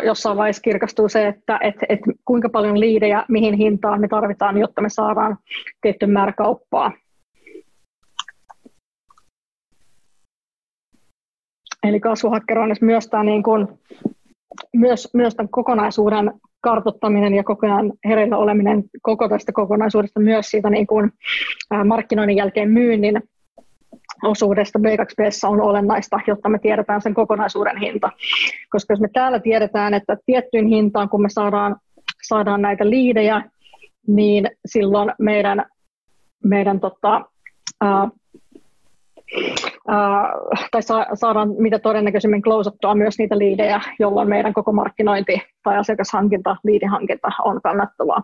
[0.06, 4.82] jossain vaiheessa kirkastuu se, että et, et kuinka paljon liidejä, mihin hintaan me tarvitaan, jotta
[4.82, 5.38] me saadaan
[5.82, 6.92] tietty määrä kauppaa.
[11.84, 13.68] Eli kasvuhakkeroinnissa myös tämä niin kuin
[14.76, 20.70] myös, myös tämän kokonaisuuden kartottaminen ja koko ajan hereillä oleminen koko tästä kokonaisuudesta, myös siitä
[20.70, 21.12] niin kuin,
[21.86, 23.22] markkinoinnin jälkeen myynnin
[24.24, 28.10] osuudesta B2B on olennaista, jotta me tiedetään sen kokonaisuuden hinta.
[28.70, 31.76] Koska jos me täällä tiedetään, että tiettyyn hintaan, kun me saadaan,
[32.28, 33.44] saadaan näitä liidejä,
[34.08, 35.66] niin silloin meidän,
[36.44, 37.26] meidän tota,
[39.88, 40.34] ää,
[40.72, 40.82] tai
[41.14, 47.62] saadaan mitä todennäköisemmin klousattua myös niitä liidejä, jolloin meidän koko markkinointi tai asiakashankinta, liidihankinta on
[47.62, 48.24] kannattavaa.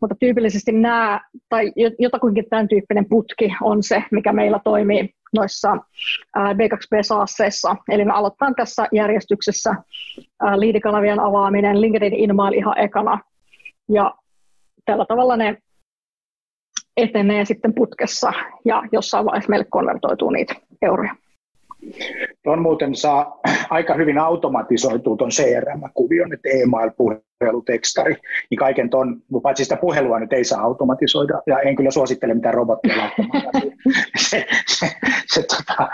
[0.00, 5.76] Mutta tyypillisesti nämä, tai jotakuinkin tämän tyyppinen putki on se, mikä meillä toimii noissa
[6.38, 7.76] B2B-saasseissa.
[7.88, 9.74] Eli me aloitetaan tässä järjestyksessä
[10.56, 13.18] liidikanavien avaaminen, LinkedIn InMail ihan ekana,
[13.92, 14.14] ja
[14.84, 15.56] tällä tavalla ne
[17.02, 18.32] etenee sitten putkessa
[18.64, 21.14] ja jossain vaiheessa meille konvertoituu niitä euroja.
[22.44, 23.40] Tuon muuten saa
[23.70, 26.90] aika hyvin automatisoitua tuon CRM-kuvion, että e-mail,
[27.40, 28.16] puhelutekstari,
[28.50, 32.54] niin kaiken ton, paitsi sitä puhelua nyt ei saa automatisoida, ja en kyllä suosittele mitään
[32.54, 33.44] robottia laittamaan.
[34.28, 34.90] se, se,
[35.26, 35.88] se, tota,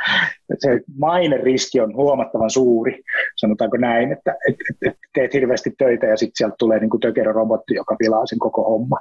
[0.59, 3.03] se maineriski on huomattavan suuri,
[3.36, 7.32] sanotaanko näin, että et, et, et teet hirveästi töitä ja sitten sieltä tulee niin tökerö
[7.32, 8.97] robotti, joka pilaa sen koko homma.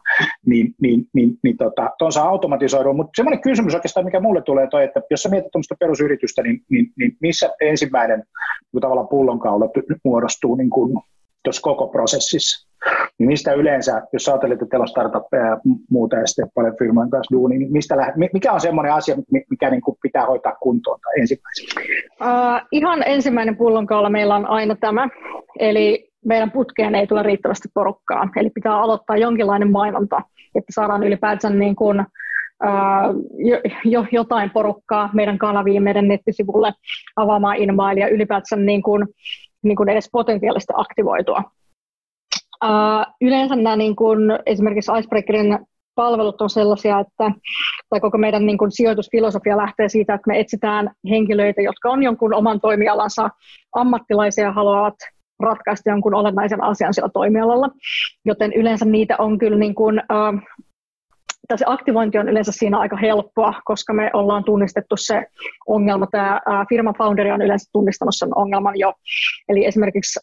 [0.46, 4.68] Niin, niin, niin, niin tota, tuon saa automatisoida, mutta semmoinen kysymys oikeastaan, mikä mulle tulee
[4.68, 8.24] toi, että jos sä mietit tuommoista perusyritystä, niin, niin, niin missä ensimmäinen
[8.74, 9.70] niin tavallaan pullonkaula
[10.04, 11.02] muodostuu niin kuin
[11.46, 12.68] tuossa koko prosessissa.
[13.20, 15.58] Niin mistä yleensä, jos ajattelet, että teillä on startuppeja ja
[15.90, 19.16] muuta ja sitten paljon firmojen kanssa duuni, niin mistä lähdet, mikä on semmoinen asia,
[19.50, 21.82] mikä niin kuin pitää hoitaa kuntoon tai ensimmäisenä?
[22.22, 25.10] Uh, ihan ensimmäinen pullonkaula meillä on aina tämä,
[25.60, 30.22] eli meidän putkeen ei tule riittävästi porukkaa, eli pitää aloittaa jonkinlainen mainonta,
[30.56, 32.06] että saadaan ylipäätään niin kuin,
[33.38, 36.74] jo, jo, jotain porukkaa meidän kanaviin, meidän nettisivulle
[37.16, 39.08] avaamaan inmailia, ylipäätään niin kuin,
[39.66, 41.44] niin kuin edes potentiaalisesti aktivoitua.
[42.66, 45.60] Uh, yleensä nämä niin kuin, esimerkiksi Icebreakerin
[45.96, 47.32] palvelut on sellaisia, että
[47.90, 52.34] tai koko meidän niin kuin, sijoitusfilosofia lähtee siitä, että me etsitään henkilöitä, jotka on jonkun
[52.34, 53.30] oman toimialansa
[53.76, 54.96] ammattilaisia ja haluavat
[55.40, 57.70] ratkaista jonkun olennaisen asian siellä toimialalla.
[58.26, 60.42] Joten yleensä niitä on kyllä niin kuin, uh,
[61.48, 65.28] tai se aktivointi on yleensä siinä aika helppoa, koska me ollaan tunnistettu se
[65.68, 66.08] ongelma.
[66.08, 68.94] Tämä firman founderi on yleensä tunnistanut sen ongelman jo.
[69.50, 70.20] Eli esimerkiksi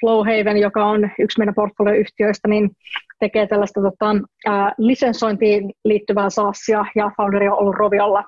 [0.00, 2.70] Flowhaven, joka on yksi meidän portfolioyhtiöistä, niin
[3.20, 4.06] tekee tällaista tota,
[4.78, 8.24] lisensointiin liittyvää saasia, ja founderi on ollut Roviolla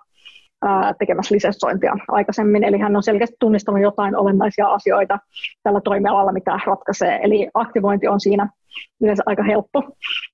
[0.98, 5.18] tekemässä lisenssointia aikaisemmin, eli hän on selkeästi tunnistanut jotain olennaisia asioita
[5.62, 7.20] tällä toimialalla, mitä ratkaisee.
[7.22, 8.48] Eli aktivointi on siinä
[9.02, 9.82] yleensä aika helppo,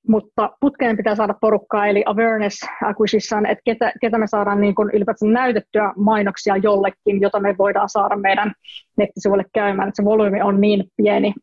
[0.08, 4.90] mutta putkeen pitää saada porukkaa, eli awareness acquisition, että ketä, ketä me saadaan niin kuin
[4.92, 8.52] ylipäätään näytettyä mainoksia jollekin, jota me voidaan saada meidän
[8.96, 11.34] nettisivuille käymään, että se volyymi on niin pieni,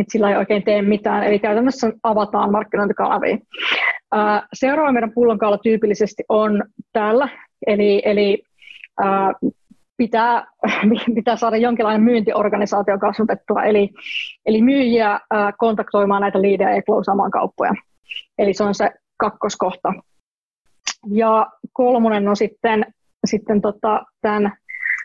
[0.00, 3.38] että sillä ei oikein tee mitään, eli käytännössä avataan markkinointikanavia.
[4.54, 7.28] Seuraava meidän pullonkaula tyypillisesti on täällä,
[7.66, 8.42] eli, eli
[9.96, 10.46] pitää,
[11.14, 13.90] pitää saada jonkinlainen myyntiorganisaatio kasvatettua, eli,
[14.46, 15.20] eli myyjiä
[15.58, 17.74] kontaktoimaan näitä liidejä ja klousaamaan kauppoja.
[18.38, 19.92] Eli se on se kakkoskohta.
[21.10, 22.86] Ja kolmonen on sitten,
[23.26, 24.56] sitten tota, tämän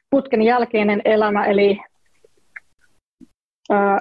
[0.09, 1.79] putken jälkeinen elämä, eli
[3.69, 3.99] ää,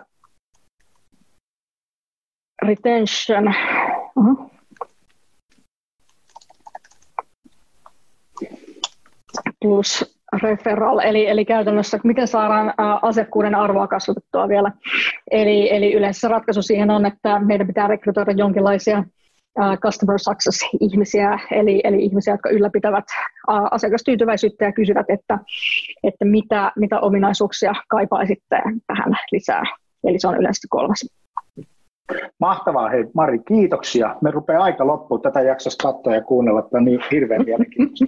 [2.62, 3.54] retention.
[4.16, 4.50] Uh-huh.
[9.60, 14.72] plus referral, eli, eli käytännössä miten saadaan asiakkuuden arvoa kasvatettua vielä.
[15.30, 19.04] Eli, eli yleensä ratkaisu siihen on, että meidän pitää rekrytoida jonkinlaisia
[19.82, 23.04] customer success-ihmisiä, eli, eli ihmisiä, jotka ylläpitävät
[23.70, 25.38] asiakastyytyväisyyttä ja kysyvät, että,
[26.02, 29.62] että mitä, mitä ominaisuuksia kaipaisitte tähän lisää.
[30.04, 31.06] Eli se on yleensä kolmas.
[32.40, 34.16] Mahtavaa, hei Mari, kiitoksia.
[34.20, 38.06] Me rupeaa aika loppuun tätä jaksosta katsoa ja kuunnella, että on niin hirveän mielenkiintoista.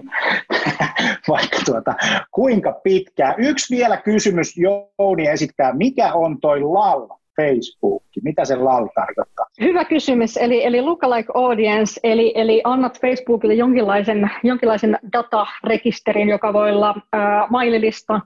[1.43, 1.95] Vaikka tuota,
[2.31, 3.35] kuinka pitkään.
[3.39, 7.09] Yksi vielä kysymys Jouni esittää, mikä on toi LAL
[7.41, 8.03] Facebook?
[8.23, 9.47] Mitä se LAL tarkoittaa?
[9.61, 16.73] Hyvä kysymys, eli, eli lookalike audience, eli, eli annat Facebookille jonkinlaisen, jonkinlaisen datarekisterin, joka voi
[16.73, 18.21] olla äh, maililista,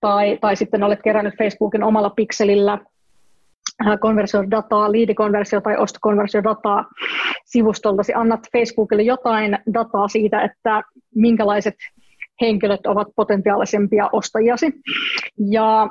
[0.00, 2.78] tai, tai sitten olet kerännyt Facebookin omalla pikselillä
[4.00, 6.84] konversiodataa, liidikonversio- tai ostokonversiodataa
[7.44, 10.82] sivustoltasi, annat Facebookille jotain dataa siitä, että
[11.14, 11.74] minkälaiset
[12.40, 14.72] henkilöt ovat potentiaalisempia ostajiasi.
[15.50, 15.88] Ja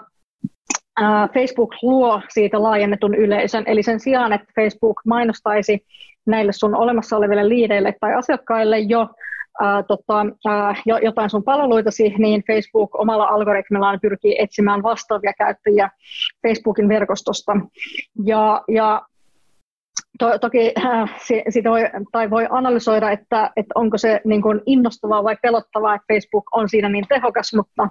[1.33, 5.85] Facebook luo siitä laajennetun yleisön, eli sen sijaan, että Facebook mainostaisi
[6.25, 9.07] näille sun olemassa oleville liideille tai asiakkaille jo
[9.61, 15.89] ää, tota, ää, jotain sun palveluitasi, niin Facebook omalla algoritmillaan pyrkii etsimään vastaavia käyttäjiä
[16.47, 17.57] Facebookin verkostosta.
[18.25, 19.01] Ja, ja
[20.19, 21.15] to, toki äh,
[21.49, 26.13] sitä voi, tai voi analysoida, että, että onko se niin kuin innostavaa vai pelottavaa, että
[26.13, 27.87] Facebook on siinä niin tehokas, mutta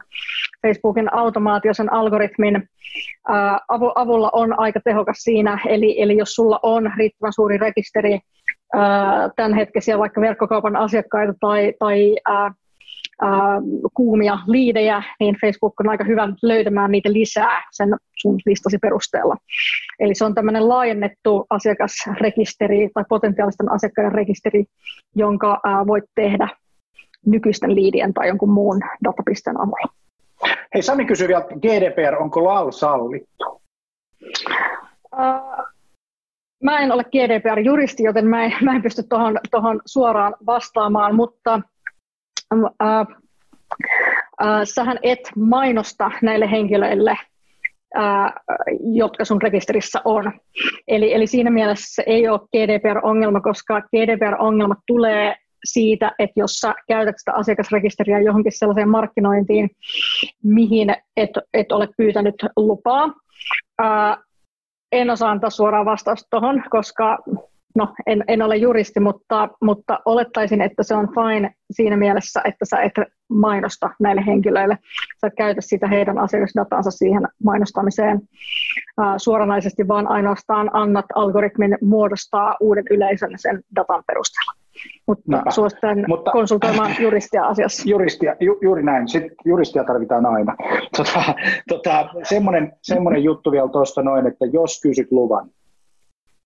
[0.63, 3.61] Facebookin automaatio sen algoritmin äh,
[3.95, 5.59] avulla on aika tehokas siinä.
[5.67, 8.19] Eli, eli jos sulla on riittävän suuri rekisteri
[9.37, 12.53] tämänhetkisiä vaikka verkkokaupan asiakkaita tai, tai ää,
[13.23, 13.61] ää,
[13.95, 19.37] kuumia liidejä, niin Facebook on aika hyvä löytämään niitä lisää sen sun listasi perusteella.
[20.01, 24.65] Eli se on tämmöinen laajennettu asiakasrekisteri tai potentiaalisten asiakkaiden rekisteri,
[25.17, 26.49] jonka ää, voit tehdä
[27.27, 29.95] nykyisten liidien tai jonkun muun datapisteen avulla.
[30.75, 33.63] Hei Sami kysyy vielä, GDPR, onko LAL sallittu?
[35.13, 35.65] Uh,
[36.65, 39.03] Mä en ole GDPR-juristi, joten mä en, mä en pysty
[39.51, 41.61] tuohon suoraan vastaamaan, mutta
[42.83, 43.07] äh,
[44.65, 47.17] sähän et mainosta näille henkilöille
[48.81, 50.33] jotka sun rekisterissä on.
[50.89, 56.75] Eli, eli siinä mielessä se ei ole GDPR-ongelma, koska GDPR-ongelma tulee siitä, että jos sä
[56.89, 59.71] käytät sitä asiakasrekisteriä johonkin sellaiseen markkinointiin,
[60.43, 63.13] mihin et, et ole pyytänyt lupaa.
[63.79, 64.17] Ää,
[64.93, 67.19] en osaa antaa suoraan vastausta tuohon, koska
[67.75, 72.65] no, en, en ole juristi, mutta, mutta olettaisin, että se on fine siinä mielessä, että
[72.65, 72.93] sä et
[73.29, 74.79] mainosta näille henkilöille.
[75.21, 78.21] Sä et käytä sitä heidän asiakasdatansa siihen mainostamiseen
[78.99, 84.53] ää, suoranaisesti, vaan ainoastaan annat algoritmin muodostaa uuden yleisön sen datan perusteella.
[85.07, 85.51] Mutta Näpä.
[85.51, 87.83] suosittelen mutta, konsultoimaan juristia asiassa.
[87.87, 89.09] Juristia, ju, juuri näin.
[89.09, 90.57] Sitten juristia tarvitaan aina.
[90.97, 91.35] Tota,
[91.69, 95.51] tota, semmoinen, semmoinen juttu vielä tuosta noin, että jos kysyt luvan,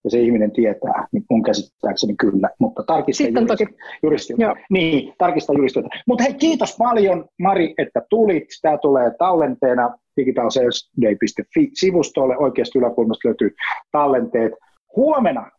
[0.04, 3.76] ja se ihminen tietää, niin mun käsittääkseni kyllä, mutta tarkista Sitten juristi, toki.
[4.02, 4.54] juristilta.
[4.70, 5.88] Niin, tarkista juristilta.
[6.06, 8.44] Mutta hei, kiitos paljon Mari, että tulit.
[8.62, 12.36] Tämä tulee tallenteena digitalsalesday.fi-sivustolle.
[12.36, 13.54] Oikeasti yläkulmasta löytyy
[13.92, 14.52] tallenteet.
[14.96, 15.50] Huomenna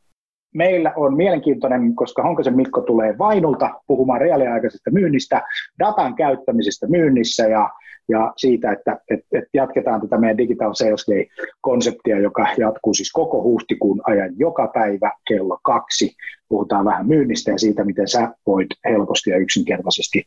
[0.56, 5.42] meillä on mielenkiintoinen, koska Honkasen Mikko tulee Vainulta puhumaan reaaliaikaisesta myynnistä,
[5.80, 7.70] datan käyttämisestä myynnissä ja,
[8.10, 13.44] ja siitä, että et, et jatketaan tätä meidän Digital Sales Day-konseptia, joka jatkuu siis koko
[13.44, 16.16] huhtikuun ajan joka päivä kello kaksi.
[16.50, 20.24] Puhutaan vähän myynnistä ja siitä, miten sä voit helposti ja yksinkertaisesti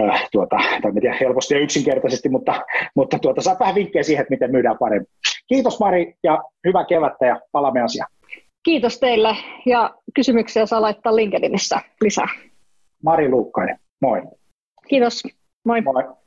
[0.00, 2.62] äh, tuota, tai tiedä, helposti ja yksinkertaisesti, mutta,
[2.96, 5.06] mutta tuota, saat vähän vinkkejä siihen, että miten myydään paremmin.
[5.48, 8.10] Kiitos Mari ja hyvää kevättä ja palaamme asiaan.
[8.64, 9.36] Kiitos teille
[9.66, 12.28] ja kysymyksiä saa laittaa LinkedInissä lisää.
[13.04, 14.22] Mari Luukkainen, moi.
[14.88, 15.22] Kiitos,
[15.64, 15.80] moi.
[15.80, 16.21] Moi.